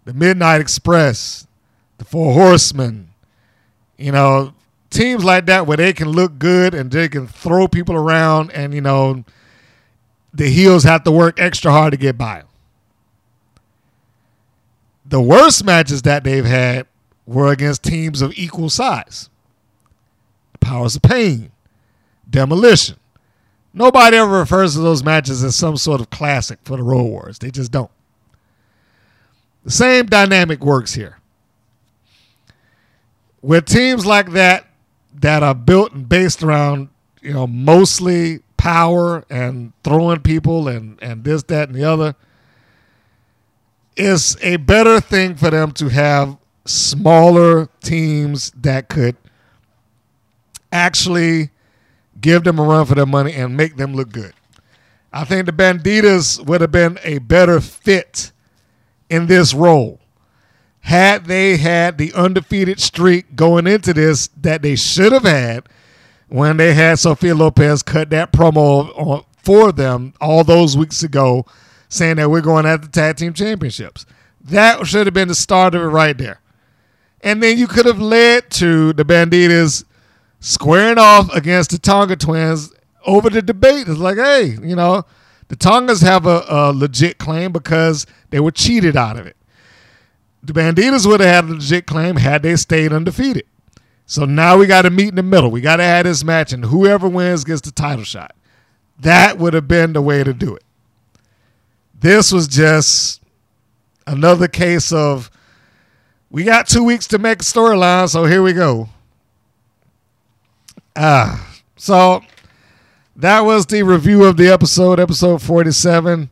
[0.06, 1.48] the Midnight Express,
[1.98, 3.09] the Four Horsemen,
[4.00, 4.54] you know,
[4.90, 8.74] teams like that where they can look good and they can throw people around and,
[8.74, 9.24] you know,
[10.34, 12.44] the heels have to work extra hard to get by.
[15.06, 16.88] The worst matches that they've had
[17.26, 19.30] were against teams of equal size.
[20.60, 21.52] Powers of Pain,
[22.30, 22.98] Demolition.
[23.74, 27.40] Nobody ever refers to those matches as some sort of classic for the Road Wars.
[27.40, 27.92] They just don't.
[29.64, 31.19] The same dynamic works here.
[33.42, 34.68] With teams like that
[35.16, 36.90] that are built and based around,
[37.22, 42.16] you know, mostly power and throwing people and, and this, that, and the other,
[43.96, 49.16] it's a better thing for them to have smaller teams that could
[50.72, 51.50] actually
[52.22, 54.34] give them a run for their money and make them look good.
[55.12, 58.32] I think the Bandidas would have been a better fit
[59.10, 60.00] in this role
[60.90, 65.70] had they had the undefeated streak going into this that they should have had
[66.30, 71.46] when they had Sophia Lopez cut that promo on, for them all those weeks ago,
[71.90, 74.08] saying that we're going at the tag team championships.
[74.42, 76.42] That should have been the start of it right there.
[77.22, 79.84] And then you could have led to the Bandidas
[80.40, 82.74] squaring off against the Tonga twins
[83.06, 83.88] over the debate.
[83.88, 85.06] It's like, hey, you know,
[85.50, 89.36] the Tongas have a, a legit claim because they were cheated out of it.
[90.42, 93.46] The Bandidas would have had a legit claim had they stayed undefeated.
[94.06, 95.52] So now we got to meet in the middle.
[95.52, 98.36] We got to have this match, and whoever wins gets the title shot.
[99.00, 100.64] That would have been the way to do it.
[102.00, 103.22] This was just
[104.08, 105.30] another case of
[106.30, 108.90] we got two weeks to make a storyline, so here we go.
[110.96, 112.22] Ah, so
[113.16, 116.30] that was the review of the episode, episode 47.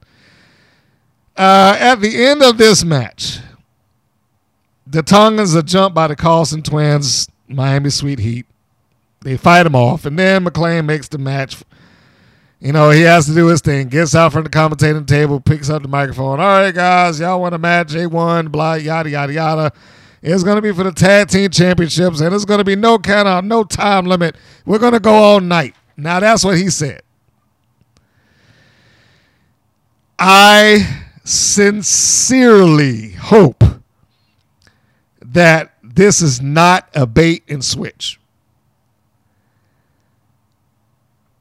[1.35, 3.39] Uh, at the end of this match,
[4.89, 8.45] the Tongans are jumped by the Carlson twins, Miami Sweet Heat.
[9.21, 11.63] They fight them off, and then McLane makes the match.
[12.59, 13.89] You know, he has to do his thing.
[13.89, 16.39] Gets out from the commentating table, picks up the microphone.
[16.39, 17.89] All right, guys, y'all want a match?
[17.89, 19.71] A1, blah, yada, yada, yada.
[20.21, 22.97] It's going to be for the tag team championships, and it's going to be no
[22.97, 24.35] count out, no time limit.
[24.65, 25.75] We're going to go all night.
[25.95, 27.01] Now, that's what he said.
[30.17, 33.56] I sincerely hope
[35.31, 38.19] that this is not a bait and switch.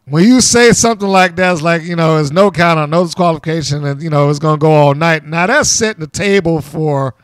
[0.09, 3.05] When you say something like that, it's like, you know, there's no count out, no
[3.05, 5.25] disqualification, and, you know, it's going to go all night.
[5.25, 7.15] Now, that's setting the table for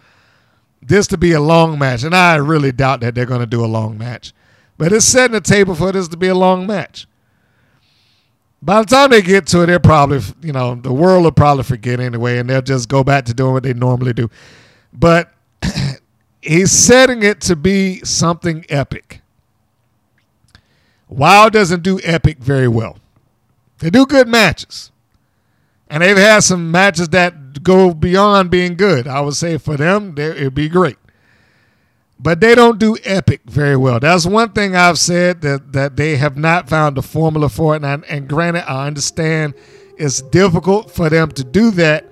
[0.81, 2.03] this to be a long match.
[2.03, 4.33] And I really doubt that they're going to do a long match.
[4.79, 7.07] But it's setting the table for this to be a long match.
[8.61, 11.63] By the time they get to it, they're probably, you know, the world will probably
[11.63, 14.29] forget anyway, and they'll just go back to doing what they normally do.
[14.93, 15.33] But
[16.43, 19.20] he's setting it to be something epic.
[21.09, 22.98] WoW doesn't do epic very well.
[23.78, 24.90] They do good matches.
[25.89, 29.06] And they've had some matches that go beyond being good.
[29.06, 30.97] I would say for them, it'd be great.
[32.19, 34.01] But they don't do epic very well.
[34.01, 37.85] That's one thing I've said that, that they have not found the formula for it.
[37.85, 39.55] And, and granted, I understand
[39.98, 42.06] it's difficult for them to do that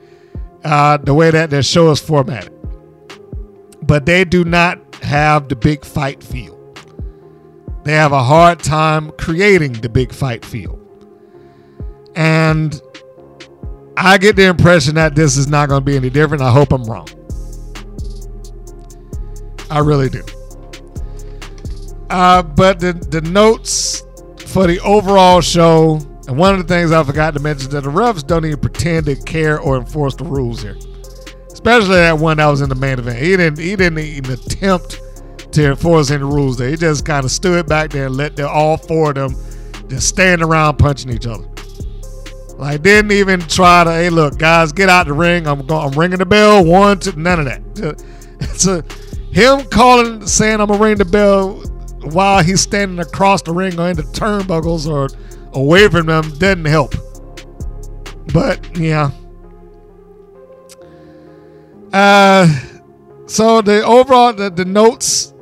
[0.64, 2.59] uh, the way that their show is formatted.
[3.90, 6.56] But they do not have the big fight feel.
[7.82, 10.78] They have a hard time creating the big fight feel.
[12.14, 12.80] And
[13.96, 16.40] I get the impression that this is not going to be any different.
[16.40, 17.08] I hope I'm wrong.
[19.68, 20.22] I really do.
[22.10, 24.04] Uh, but the the notes
[24.46, 25.96] for the overall show,
[26.28, 29.06] and one of the things I forgot to mention that the refs don't even pretend
[29.06, 30.76] to care or enforce the rules here.
[31.60, 33.18] Especially that one that was in the main event.
[33.18, 35.00] He didn't he didn't even attempt
[35.52, 36.70] to enforce any rules there.
[36.70, 40.08] He just kind of stood back there and let the, all four of them just
[40.08, 41.44] stand around punching each other.
[42.56, 45.46] Like didn't even try to, hey, look, guys, get out the ring.
[45.46, 46.64] I'm going, I'm ringing the bell.
[46.64, 48.04] One, two, none of that.
[48.40, 51.62] A him calling, saying I'm gonna ring the bell
[52.12, 55.08] while he's standing across the ring or in the turnbuckles or
[55.52, 56.94] away from them doesn't help.
[58.32, 59.10] But yeah.
[61.92, 62.48] Uh,
[63.26, 65.32] so the overall the, the notes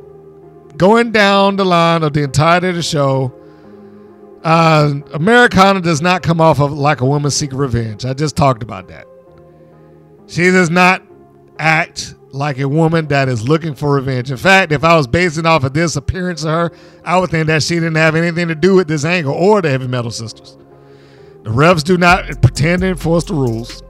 [0.77, 3.35] going down the line of the entirety of the show.
[4.45, 8.05] Uh, Americana does not come off of like a woman seeking revenge.
[8.05, 9.07] I just talked about that.
[10.29, 11.03] She does not
[11.59, 14.31] act like a woman that is looking for revenge.
[14.31, 16.73] In fact, if I was basing off of this appearance of her,
[17.05, 19.71] I would think that she didn't have anything to do with this angle or the
[19.71, 20.57] Heavy Metal Sisters.
[21.43, 23.83] The refs do not pretend to enforce the rules.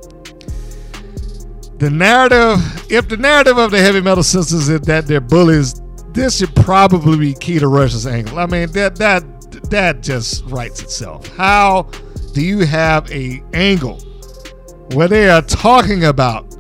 [1.78, 2.58] The narrative,
[2.90, 5.80] if the narrative of the Heavy Metal Sisters is that they're bullies,
[6.12, 8.38] this should probably be Keta Rush's angle.
[8.38, 9.22] I mean, that that
[9.70, 11.28] that just writes itself.
[11.36, 11.82] How
[12.34, 14.00] do you have a angle
[14.94, 16.56] where they are talking about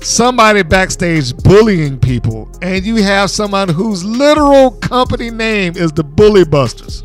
[0.00, 6.44] somebody backstage bullying people, and you have someone whose literal company name is the Bully
[6.46, 7.02] Busters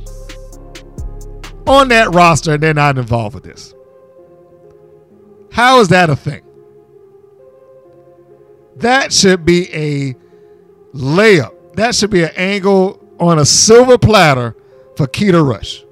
[1.67, 3.73] on that roster, and they're not involved with this?
[5.51, 6.41] How is that a thing?
[8.77, 10.15] That should be a
[10.93, 11.75] layup.
[11.75, 14.55] That should be an angle on a silver platter
[14.95, 15.83] for Keta Rush.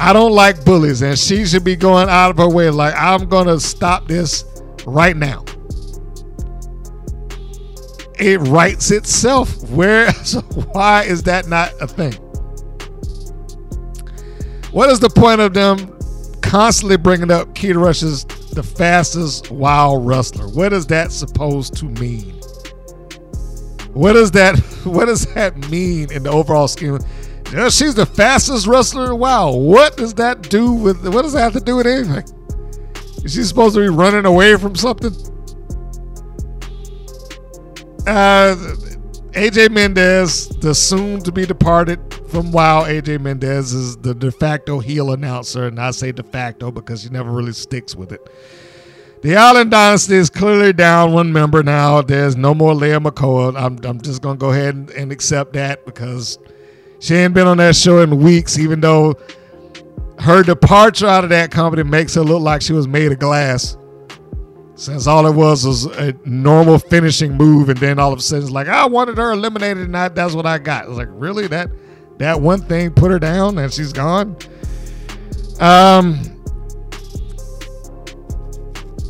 [0.00, 2.70] I don't like bullies, and she should be going out of her way.
[2.70, 4.44] Like, I'm going to stop this
[4.86, 5.44] right now.
[8.18, 9.62] it writes itself.
[9.70, 10.40] Where so
[10.72, 12.14] why is that not a thing?
[14.72, 15.96] What is the point of them
[16.42, 20.48] constantly bringing up Keta Rush is the fastest wild wrestler?
[20.48, 22.34] What is that supposed to mean?
[23.92, 26.98] What does that what does that mean in the overall scheme?
[27.70, 29.52] She's the fastest wrestler WoW.
[29.52, 32.24] What does that do with what does that have to do with anything?
[33.24, 35.12] Is she supposed to be running away from something?
[38.06, 38.56] Uh,
[39.32, 44.78] AJ Mendez, the soon to be departed from WoW, AJ Mendez is the de facto
[44.78, 48.26] heel announcer, and I say de facto because he never really sticks with it.
[49.20, 52.02] The Island Dynasty is clearly down one member now.
[52.02, 53.60] There's no more Leah McCoy.
[53.60, 56.38] I'm, I'm just going to go ahead and, and accept that because
[57.00, 59.14] she ain't been on that show in weeks, even though
[60.20, 63.76] her departure out of that company makes her look like she was made of glass.
[64.78, 68.44] Since all it was was a normal finishing move, and then all of a sudden
[68.44, 70.84] it's like, I wanted her eliminated, and I, that's what I got.
[70.84, 71.48] It's like, really?
[71.48, 71.68] That
[72.18, 74.36] that one thing put her down and she's gone?
[75.58, 76.20] Um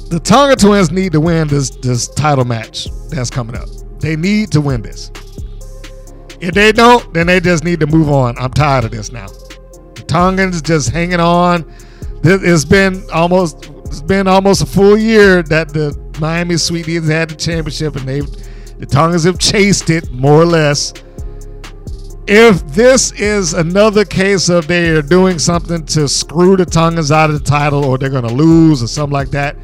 [0.09, 3.69] the Tonga twins need to win this this title match that's coming up.
[3.99, 5.13] They need to win this.
[6.41, 8.39] If they don't, then they just need to move on.
[8.39, 9.27] I'm tired of this now.
[9.27, 11.71] The Tongans just hanging on.
[12.25, 17.35] It's been almost it's been almost a full year that the Miami Sweeties had the
[17.35, 20.93] championship, and they the Tongans have chased it more or less.
[22.27, 27.31] If this is another case of they are doing something to screw the Tongans out
[27.31, 29.57] of the title, or they're going to lose, or something like that,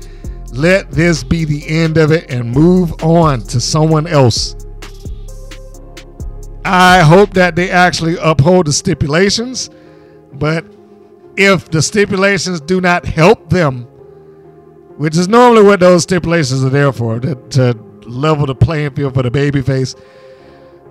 [0.53, 4.57] let this be the end of it and move on to someone else.
[6.65, 9.69] I hope that they actually uphold the stipulations,
[10.33, 10.65] but
[11.37, 13.87] if the stipulations do not help them,
[14.97, 17.73] which is normally what those stipulations are there for, to, to
[18.07, 19.99] level the playing field for the babyface.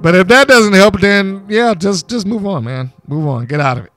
[0.02, 2.92] But if that doesn't help, then yeah, just just move on, man.
[3.08, 3.46] Move on.
[3.46, 3.92] Get out of it.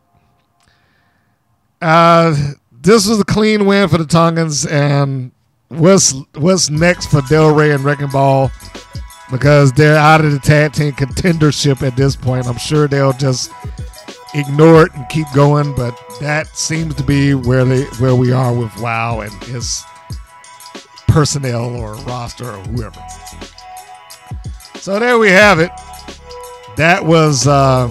[1.82, 2.34] Uh,
[2.70, 5.32] this was a clean win for the Tongans, and
[5.68, 8.50] what's what's next for Del Rey and Wrecking Ball?
[9.32, 12.46] Because they're out of the tag team contendership at this point.
[12.46, 13.50] I'm sure they'll just
[14.34, 18.54] ignore it and keep going, but that seems to be where they where we are
[18.54, 19.84] with WoW and his
[21.16, 23.02] personnel or roster or whoever.
[24.74, 25.70] So there we have it.
[26.76, 27.90] That was uh,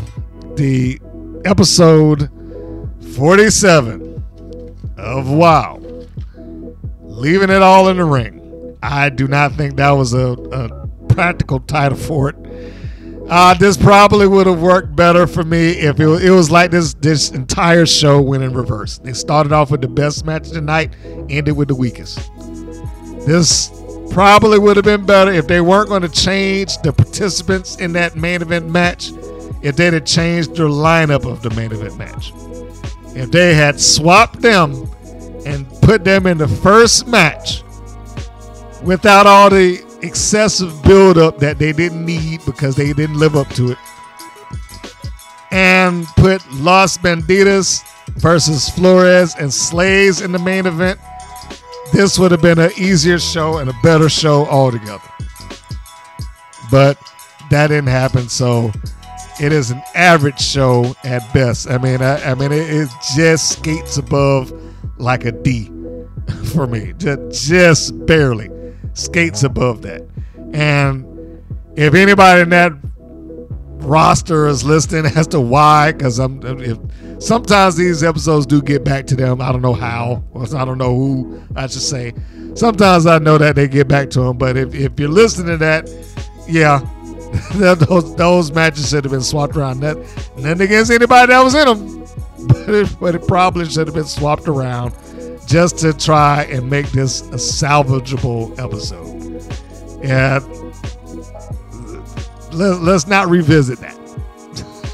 [0.53, 0.99] the
[1.43, 2.29] episode
[3.15, 4.23] 47
[4.97, 5.81] of WoW.
[7.01, 8.77] Leaving it all in the ring.
[8.83, 12.35] I do not think that was a, a practical title for it.
[13.27, 16.69] Uh, this probably would have worked better for me if it was, it was like
[16.69, 18.99] this this entire show went in reverse.
[18.99, 20.93] They started off with the best match of the night,
[21.27, 22.19] ended with the weakest.
[23.25, 23.71] This
[24.11, 28.15] probably would have been better if they weren't going to change the participants in that
[28.15, 29.11] main event match.
[29.61, 32.31] If they'd have changed their lineup of the main event match,
[33.15, 34.87] if they had swapped them
[35.45, 37.63] and put them in the first match
[38.83, 43.71] without all the excessive buildup that they didn't need because they didn't live up to
[43.71, 43.77] it,
[45.51, 47.83] and put Los Bandidas
[48.17, 50.99] versus Florez and Slays in the main event
[51.95, 55.07] this would have been an easier show and a better show altogether.
[56.69, 56.97] But
[57.49, 58.71] that didn't happen, so
[59.39, 61.69] it is an average show at best.
[61.69, 64.51] I mean, I, I mean, it, it, just skates above
[64.97, 65.71] like a D
[66.53, 68.49] for me, just, just barely
[68.93, 70.01] skates above that.
[70.53, 71.05] And
[71.75, 72.73] if anybody in that
[73.85, 76.77] roster is listening as to why, because I'm if
[77.19, 79.41] sometimes these episodes do get back to them.
[79.41, 80.23] I don't know how.
[80.35, 81.41] I don't know who.
[81.55, 82.13] I should say.
[82.55, 85.57] Sometimes I know that they get back to them, but if, if you're listening to
[85.57, 85.89] that,
[86.47, 86.79] yeah,
[87.55, 89.81] those those matches should have been swapped around.
[89.81, 89.97] That
[90.37, 92.07] nothing against anybody that was in them,
[92.47, 94.93] but it, but it probably should have been swapped around
[95.45, 99.15] just to try and make this a salvageable episode.
[100.03, 100.39] Yeah,
[102.53, 103.97] let, let's not revisit that.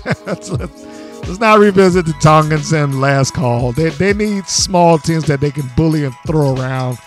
[0.25, 0.90] let's, let's,
[1.27, 3.71] let's not revisit the Tongans and last call.
[3.71, 6.97] They, they need small teams that they can bully and throw around,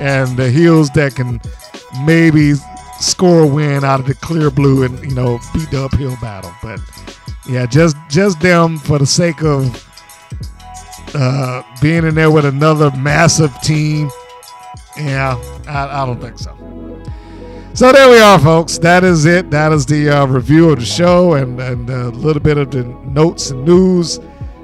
[0.00, 1.40] and the heels that can
[2.04, 2.54] maybe
[3.00, 6.52] score a win out of the clear blue and you know beat the uphill battle.
[6.62, 6.80] But
[7.48, 9.88] yeah, just just them for the sake of
[11.14, 14.10] uh, being in there with another massive team.
[14.96, 15.36] Yeah,
[15.66, 16.61] I, I don't think so.
[17.74, 18.76] So there we are, folks.
[18.76, 19.50] That is it.
[19.50, 22.84] That is the uh, review of the show and, and a little bit of the
[22.84, 24.18] notes and news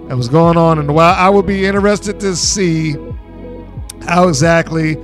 [0.09, 1.17] that was going on in the wild.
[1.17, 2.97] I would be interested to see
[4.07, 4.97] how exactly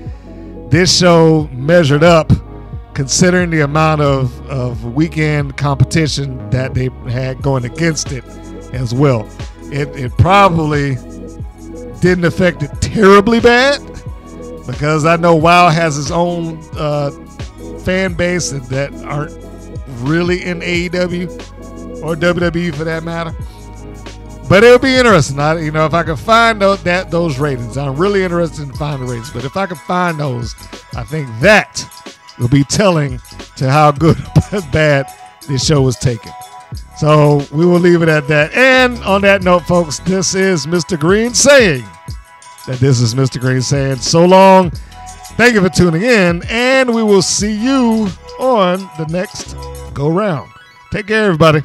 [0.69, 2.31] this show measured up
[2.93, 8.25] considering the amount of, of weekend competition that they had going against it
[8.75, 9.27] as well.
[9.73, 10.97] It, it probably
[12.03, 13.81] didn't affect it terribly bad
[14.67, 17.11] because I know WoW has its own uh,
[17.85, 19.33] fan base that aren't
[20.03, 21.29] really in AEW
[22.03, 23.35] or WWE for that matter.
[24.49, 25.39] But it'll be interesting.
[25.39, 28.75] I, you know, if I can find those, that those ratings, I'm really interested in
[28.75, 29.31] finding ratings.
[29.31, 30.55] But if I can find those,
[30.95, 31.83] I think that
[32.39, 33.21] will be telling
[33.57, 34.19] to how good
[34.53, 35.07] or bad
[35.49, 36.33] this show was taken.
[36.99, 38.53] So we will leave it at that.
[38.55, 40.99] And on that note, folks, this is Mr.
[40.99, 41.85] Green saying
[42.67, 43.41] that this is Mr.
[43.41, 44.73] Green saying so long.
[45.37, 48.09] Thank you for tuning in, and we will see you
[48.39, 49.57] on the next
[49.93, 50.49] go round.
[50.93, 51.63] Take care, everybody.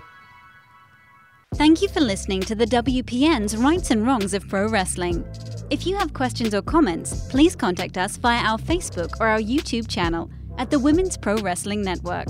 [1.53, 5.23] Thank you for listening to the WPN's Rights and Wrongs of Pro Wrestling.
[5.69, 9.87] If you have questions or comments, please contact us via our Facebook or our YouTube
[9.87, 12.27] channel at the Women's Pro Wrestling Network.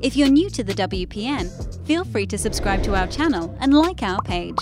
[0.00, 4.04] If you're new to the WPN, feel free to subscribe to our channel and like
[4.04, 4.58] our page.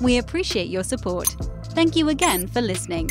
[0.00, 1.28] We appreciate your support.
[1.70, 3.10] Thank you again for listening.